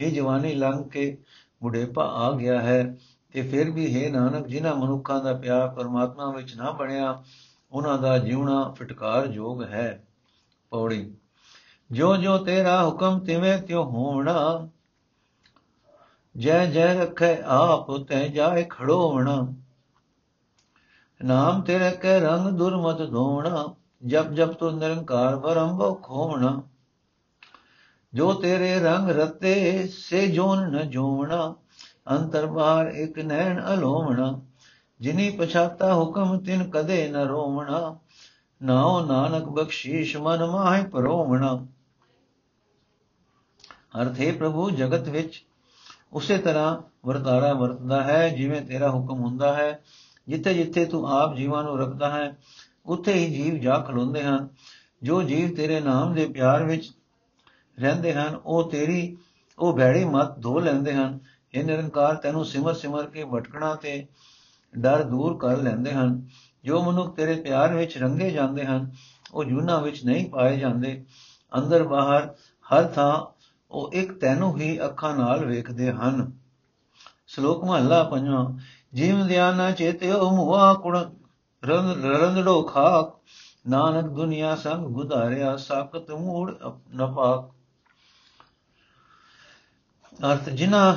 [0.00, 1.18] ਹੀ ਜਵਾਨੀ ਲੰਘ ਕੇ
[1.62, 2.96] ਬੁਢੇਪਾ ਆ ਗਿਆ ਹੈ
[3.36, 7.22] ਤੇ ਫਿਰ ਵੀ ਹੈ ਨਾਨਕ, ਜਿਨ੍ਹਾਂ ਮਨੁੱਖਾਂ ਦਾ ਪਿਆਰ ਪਰਮਾਤਮਾ ਵਿੱਚ ਨਾ ਬਣਿਆ,
[7.72, 10.06] ਉਹਨਾਂ ਦਾ ਜਿਉਣਾ ਫਟਕਾਰ ਯੋਗ ਹੈ।
[10.70, 11.14] ਪੌੜੀ
[11.92, 14.68] ਜੋ ਜੋ ਤੇਰਾ ਹੁਕਮ ਤਿਵੇਂ ਤਿਉ ਹੋਣਾ
[16.36, 19.52] ਜੈ ਜੈ ਰਖੈ ਆਪ ਤੈ ਜਾਏ ਖੜੋਵਣਾ
[21.24, 23.74] ਨਾਮ ਤੇਰੇ ਕੈ ਰੰਗ ਦੁਰਮਤ ਧੋਣਾ
[24.06, 26.62] ਜਪ ਜਪ ਤੋ ਨਿਰੰਕਾਰ ਬਰੰਭੋ ਖੋਵਣਾ
[28.14, 31.54] ਜੋ ਤੇਰੇ ਰੰਗ ਰਤੇ, ਸੇ ਜੋਨ ਨ ਜੋਵਣਾ।
[32.10, 34.40] ਅੰਤਰ ਬਾਹਰ ਇੱਕ ਨੈਣ ਅਲੋਵਣਾ
[35.00, 37.98] ਜਿਨੀ ਪਛਾਤਾ ਹੁਕਮ ਤਿਨ ਕਦੇ ਨ ਰੋਵਣਾ
[38.62, 41.66] ਨਾਉ ਨਾਨਕ ਬਖਸ਼ੀਸ਼ ਮਨ ਮਾਹਿ ਪਰੋਵਣਾ
[44.02, 45.44] ਅਰਥ ਹੈ ਪ੍ਰਭੂ, ਜਗਤ ਵਿੱਚ
[46.12, 49.82] ਉਸੇ ਤਰ੍ਹਾਂ ਵਰਤਾਰਾ ਵਰਤਦਾ ਹੈ, ਜਿਵੇਂ ਤੇਰਾ ਹੁਕਮ ਹੁੰਦਾ ਹੈ।
[50.28, 52.38] ਜਿੱਥੇ ਜਿੱਥੇ ਤੂੰ ਆਪ ਜੀਵਾਂ ਨੂੰ ਰੱਖਦਾ ਹੈ,
[52.86, 54.48] ਉੱਥੇ ਹੀ ਜੀਵ ਜਾ ਖਲੋਂਦੇ ਹਨ।
[55.02, 56.92] ਜੋ ਜੀਵ ਤੇਰੇ ਨਾਮ ਦੇ ਪਿਆਰ ਵਿੱਚ
[57.80, 59.16] ਰਹਿੰਦੇ ਹਨ, ਉਹ ਤੇਰੀ,
[59.58, 61.18] ਉਹ ਭੈੜੀ ਮਤ ਧੋ ਲੈਂਦੇ ਹਨ।
[61.56, 64.06] ਇਹ ਨਿਰੰਕਾਰ ਤੈਨੂੰ ਸਿਮਰ ਸਿਮਰ ਕੇ ਭਟਕਣਾ ਤੇ
[64.78, 66.28] ਡਰ ਦੂਰ ਕਰ ਲੈਂਦੇ ਹਨ।
[66.64, 68.90] ਜੋ ਮਨੁੱਖ ਤੇਰੇ ਪਿਆਰ ਵਿੱਚ ਰੰਗੇ ਜਾਂਦੇ ਹਨ,
[69.34, 71.04] ਉਹ ਜੂਨਾ ਵਿੱਚ ਨਹੀਂ ਪਾਏ ਜਾਂਦੇ।
[71.58, 72.34] ਅੰਦਰ ਬਾਹਰ
[72.66, 73.14] ਹਰ ਥਾਂ
[73.70, 76.32] ਉਹ ਇੱਕ ਤੈਨੂੰ ਹੀ ਅੱਖਾਂ ਨਾਲ ਵੇਖਦੇ ਹਨ।
[77.26, 78.52] ਸ਼ਲੋਕ ਮਹਲਾ ਪੰਜਵਾਂ
[78.94, 80.98] ਜੀਵ ਧਿਆਨ ਚੇਤਿਓ ਮੁਆ ਕੁੜ
[81.64, 83.18] ਰੰਦੜੋ ਖਾਕ,
[83.68, 86.52] ਨਾਨਕ ਦੁਨੀਆ ਸੰਗ ਗੁਦਾਰਿਆ ਸਾਖਤ ਮੂੜ
[86.94, 87.52] ਨਪਾਕ
[90.32, 90.96] ਅਰਥ ਜਿਨਾ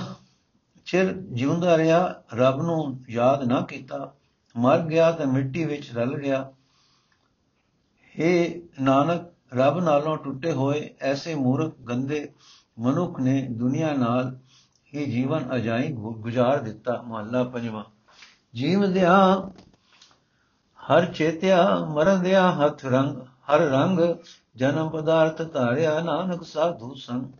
[0.92, 4.14] ਚਿਰ ਜਿਉਂਦਾ ਰਿਹਾ, ਰੱਬ ਨੂੰ ਯਾਦ ਨਾ ਕੀਤਾ,
[4.58, 6.52] ਮਰ ਗਿਆ ਤਾਂ ਮਿੱਟੀ ਵਿੱਚ ਰਲ ਗਿਆ।
[8.16, 9.22] हे ਨਾਨਕ,
[9.54, 12.34] ਰੱਬ ਨਾਲੋਂ ਟੁੱਟੇ ਹੋਏ ਐਸੇ ਮੂਰਖ, ਗੰਦੇ
[12.80, 14.38] ਮਨੁੱਖ ਨੇ ਦੁਨੀਆ ਨਾਲ
[14.94, 17.84] ਹੀ ਜੀਵਨ ਅਜਾਈ ਗੁਜ਼ਾਰ ਦਿੱਤਾ, ਮਹੱਲਾ ਪੰਜਵਾਂ।
[18.56, 19.50] ਜੀਵ ਦਿਆ
[20.80, 24.00] ਹਰ ਚੇਤਿਆ, ਮਰਦਿਆ ਹੱਥ ਰੰਗ, ਹਰ ਰੰਗ
[24.56, 27.32] ਜਨਮ ਪਦਾਰਥ ਧਾਰਿਆ, ਨਾਨਕ ਸਾਧੂ ਸੰਗ।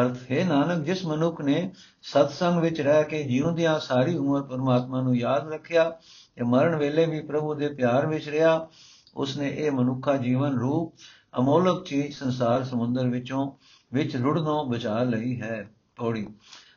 [0.00, 5.16] ਅਰਥ, ਹੈ ਨਾਨਕ, ਜਿਸ ਮਨੁੱਖ ਨੇ ਸਤਸੰਗ ਵਿੱਚ ਰਹਿ ਕੇ ਜੀਉਂਦਿਆਂ ਸਾਰੀ ਉਮਰ ਪਰਮਾਤਮਾ ਨੂੰ
[5.16, 5.90] ਯਾਦ ਰੱਖਿਆ
[6.36, 8.68] ਤੇ ਮਰਨ ਵੇਲੇ ਵੀ ਪ੍ਰਭੂ ਦੇ ਪਿਆਰ ਵਿੱਚ ਰਿਹਾ,
[9.16, 10.94] ਉਸਨੇ ਇਹ ਮਨੁੱਖਾ ਜੀਵਨ ਰੂਪ
[11.38, 13.52] ਅਮੋਲਕ ਚੀਜ਼ ਸੰਸਾਰ ਸਮੁੰਦਰ ਵਿੱਚੋਂ,
[13.92, 16.26] ਵਿੱਚ ਰੁੜਨੋਂ ਬਚਾ ਲਈ ਹੈ। ਥੋੜੀ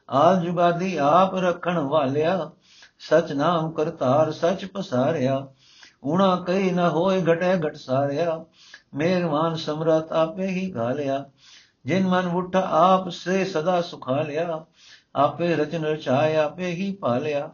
[0.10, 2.52] ਆਲ ਜੁਗਾਦੀ ਆਪ ਰੱਖਣ ਵਾਲਿਆ,
[3.00, 5.48] ਸਚ ਨਾਮ ਕਰਤਾਰ ਸਚ ਪਸਾਰਿਆ
[6.04, 8.46] ਉਣਾ ਕਈ ਨਾ ਹੋਏ, ਘਟੇ ਘਟ ਸਾਰਿਆ
[8.94, 11.26] ਮਿਹਰਮਾਨ ਸਮਰਤ ਆਪੇ ਹੀ ਘਾਲਿਆ
[11.88, 14.66] ਜਿਨ ਮਨ ਉਠਾ ਆਪ ਸੇ ਸਦਾ ਸੁਖਾ ਲਿਆ,
[15.16, 17.54] ਆਪੇ ਰਚਨ ਰਚਾਇਆ ਆਪੇ ਹੀ ਪਾਲਿਆ।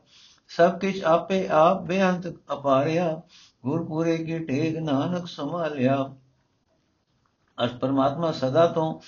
[0.50, 3.22] ਸਭ ਕਿਛ ਆਪੇ ਆਪ ਬੇਅੰਤ ਅਪਾਰਿਆ,
[3.66, 6.16] ਗੁਰਪੂਰੇ ਕੀ ਟੇਗ ਨਾਨਕ ਸੰਭਾਲਿਆ।
[7.66, 9.00] ਅਸ ਪਰਮਾਤਮਾ ਸਦਾ ਤੋਂ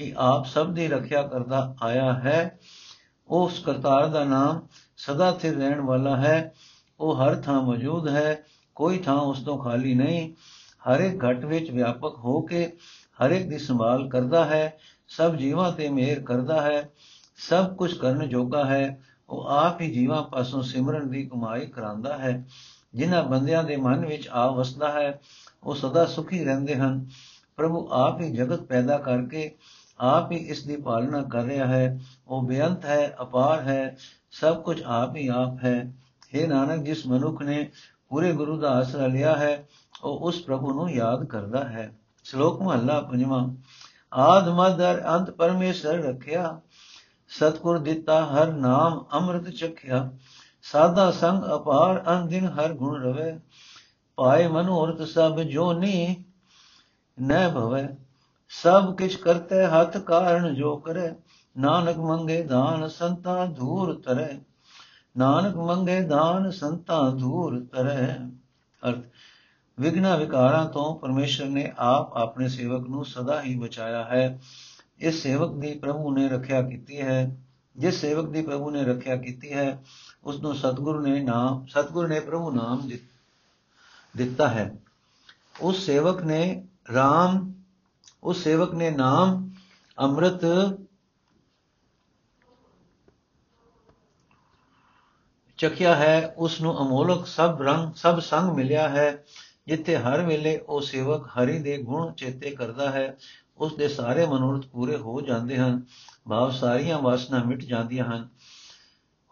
[0.00, 2.58] ਹੀ ਆਪ ਸਭ ਦੀ ਰੱਖਿਆ ਕਰਦਾ ਆਇਆ ਹੈ।
[3.28, 4.66] ਉਸ ਕਰਤਾਰ ਦਾ ਨਾਮ
[4.96, 6.54] ਸਦਾ ਸਥਿਰ ਰਹਿਣ ਵਾਲਾ ਹੈ।
[7.00, 8.42] ਉਹ ਹਰ ਥਾਂ ਮੌਜੂਦ ਹੈ,
[8.74, 10.34] ਕੋਈ ਥਾਂ ਉਸ ਤੋਂ ਖਾਲੀ ਨਹੀਂ।
[10.88, 12.76] ਹਰ ਇੱਕ ਘਟ ਵਿੱਚ ਵਿਆਪਕ ਹੋ ਕੇ
[13.26, 14.78] ਹਰੇਕ ਦੀ ਸੰਭਾਲ ਕਰਦਾ ਹੈ,
[15.08, 16.90] ਸਭ ਜੀਵਾਂ ਤੇ ਮਿਹਰ ਕਰਦਾ ਹੈ,
[17.36, 22.44] ਸਭ ਕੁਝ ਕਰਨ ਜੋਗਾ ਹੈ, ਉਹ ਆਪ ਹੀ ਜੀਵਾਂ ਪਾਸੋਂ ਸਿਮਰਨ ਦੀ ਕਮਾਈ ਕਰਾਂਦਾ ਹੈ,
[22.94, 25.20] ਜਿਨ੍ਹਾਂ ਬੰਦਿਆਂ ਦੇ ਮਨ ਵਿੱਚ ਆ ਵਸਦਾ ਹੈ,
[25.64, 27.06] ਉਹ ਸਦਾ ਸੁਖੀ ਰਹਿੰਦੇ ਹਨ,
[27.56, 29.50] ਪ੍ਰਭੂ ਆਪ ਹੀ ਜਗਤ ਪੈਦਾ ਕਰਕੇ
[29.98, 33.96] ਆਪ ਹੀ ਇਸ ਦੀ ਪਾਲਣਾ ਕਰ ਰਿਹਾ ਹੈ, ਉਹ ਬੇਅੰਤ ਹੈ, ਅਪਾਰ ਹੈ,
[34.30, 35.92] ਸਭ ਕੁਝ ਆਪ ਹੀ ਆਪ ਹੈ
[36.36, 37.70] हे ਨਾਨਕ ਜਿਸ ਮਨੁੱਖ ਨੇ
[38.08, 39.68] ਪੂਰੇ ਗੁਰੂ ਦਾ ਆਸਰਾ ਲਿਆ ਹੈ,
[40.02, 43.48] ਉਹ ਉਸ ਪ੍ਰਭੂ ਨੂੰ ਯਾਦ ਕਰਦਾ ਹੈ। ਸ਼ਲੋਕ ਮਹਲਾ ਪੰਜਵਾਂ।
[44.14, 46.60] ਆਦ ਮਦਰ ਅੰਤ ਪਰਮੇਸ਼ਰ ਰੱਖਿਆ।
[47.28, 50.12] ਸਤਗੁਰ ਦਿੱਤਾ ਹਰ ਨਾਮ ਅੰਮ੍ਰਿਤ ਚਖਿਆ।
[50.62, 53.40] ਸਾਦਾ ਸੰਗ ਅਪਾਰ ਅੰਦਿਨ ਹਰ ਗੁਣ ਰਵੇ।
[54.16, 56.24] ਪਾਏ ਮਨੋਰਥ ਸਭ ਜੋਨੀ
[57.20, 57.88] ਨਹਿ ਭਵੈ।
[58.48, 61.14] ਸਭ ਕਿਛ ਕਰਤੇ ਹੱਥ ਕਾਰਨ ਜੋ ਕਰੇ।
[61.58, 64.38] ਨਾਨਕ ਮੰਗੇ ਦਾਨ ਸੰਤਾਂ ਦੂਰ ਤਰੈ।
[65.16, 68.16] ਨਾਨਕ ਮੰਗੇ ਦਾਨ ਸੰਤਾਂ ਦੂਰ ਤਰੈ।
[68.88, 69.04] ਅਰਥ
[69.80, 74.40] ਵਿਗਨਾ ਵਿਕਾਰਾਂ ਤੋਂ ਪਰਮੇਸ਼ਰ ਨੇ ਆਪ ਆਪਣੇ ਸੇਵਕ ਨੂੰ ਸਦਾ ਹੀ ਬਚਾਇਆ ਹੈ।
[74.98, 77.36] ਇਸ ਸੇਵਕ ਦੀ ਪ੍ਰਭੂ ਨੇ ਰੱਖਿਆ ਕੀਤੀ ਹੈ।
[77.76, 79.82] ਜਿਸ ਸੇਵਕ ਦੀ ਪ੍ਰਭੂ ਨੇ ਰੱਖਿਆ ਕੀਤੀ ਹੈ
[80.24, 82.90] ਉਸ ਨੂੰ ਸਤਿਗੁਰੂ ਨੇ ਨਾਮ, ਸਤਿਗੁਰੂ ਨੇ ਪ੍ਰਭੂ ਨਾਮ
[84.16, 84.74] ਦਿੱਤਾ ਹੈ।
[85.60, 87.50] ਉਸ ਸੇਵਕ ਨੇ RAM
[88.24, 89.50] ਉਸ ਸੇਵਕ ਨੇ ਨਾਮ
[89.98, 90.40] ਅੰਮ੍ਰਿਤ,
[95.56, 99.24] ਚਖਿਆ ਹੈ। ਉਸ ਨੂੰ ਅਮੋਲਕ ਸਭ ਰੰਗ, ਸਭ ਸੰਗ ਮਿਲਿਆ ਹੈ।
[99.70, 103.16] ਜਿੱਥੇ ਹਰ ਵੇਲੇ ਉਹ ਸੇਵਕ ਹਰੀ ਦੇ ਗੁਣ ਚੇਤੇ ਕਰਦਾ ਹੈ,
[103.58, 105.82] ਉਸ ਦੇ ਸਾਰੇ ਮਨੋਰਥ ਪੂਰੇ ਹੋ ਜਾਂਦੇ ਹਨ,
[106.28, 108.28] ਭਾਵ ਸਾਰੀਆਂ ਵਾਸਨਾ ਮਿਟ ਜਾਂਦੀਆਂ ਹਨ।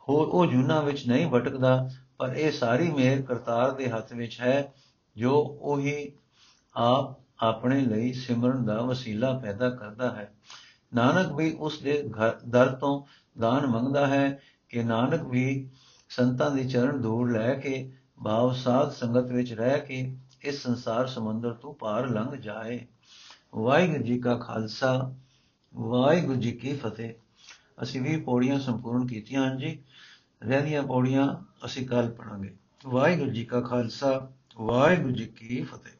[0.08, 4.72] ਹੋ, ਉਹ ਜੁਨਾ ਵਿੱਚ ਨਹੀਂ ਭਟਕਦਾ, ਪਰ ਇਹ ਸਾਰੀ ਮਿਹਰ ਕਰਤਾਰ ਦੇ ਹੱਥ ਵਿੱਚ ਹੈ,
[5.16, 6.12] ਜੋ ਉਹੀ
[6.76, 10.32] ਆਪ ਆਪਣੇ ਲਈ ਸਿਮਰਨ ਦਾ ਵਸੀਲਾ ਪੈਦਾ ਕਰਦਾ ਹੈ।
[10.94, 12.10] ਨਾਨਕ ਵੀ ਉਸ ਦੇ
[12.48, 13.04] ਦਰ ਤੋਂ
[13.40, 15.68] ਦਾਨ ਮੰਗਦਾ ਹੈ ਕਿ ਨਾਨਕ ਵੀ
[16.08, 17.92] ਸੰਤਾਂ ਦੀ ਚਰਨ ਧੂੜ ਲੈ ਕੇ,
[18.24, 20.16] ਭਾਵ ਸਾਧ ਸੰਗਤ ਵਿੱਚ ਰਹਿ ਕੇ
[20.48, 22.86] ਇਸ ਸੰਸਾਰ ਸਮੁੰਦਰ ਤੋਂ ਪਾਰ ਲੰਘ ਜਾਏ।
[23.54, 25.14] ਵਾਹਿਗੁਰੂ ਜੀ ਕਾ ਖਾਲਸਾ,
[25.76, 27.14] ਵਾਹਿਗੁਰੂ ਜੀ ਕੀ ਫਤਿਹ।
[27.82, 29.82] ਅਸੀਂ ਵੀ ਪੌੜੀਆਂ ਸੰਪੂਰਨ ਕੀਤੀਆਂ ਹਨ ਜੀ।
[30.42, 32.56] ਰਹਿੰਦੀਆਂ ਪੌੜੀਆਂ ਅਸੀਂ ਕੱਲ ਪੜਾਂਗੇ
[32.86, 35.92] ਵਾਹਿਗੁਰੂ ਜੀ ਕਾ ਖਾਲਸਾ, ਵਾਹਿਗੁਰੂ ਜੀ ਕੀ ਫਤਿਹ।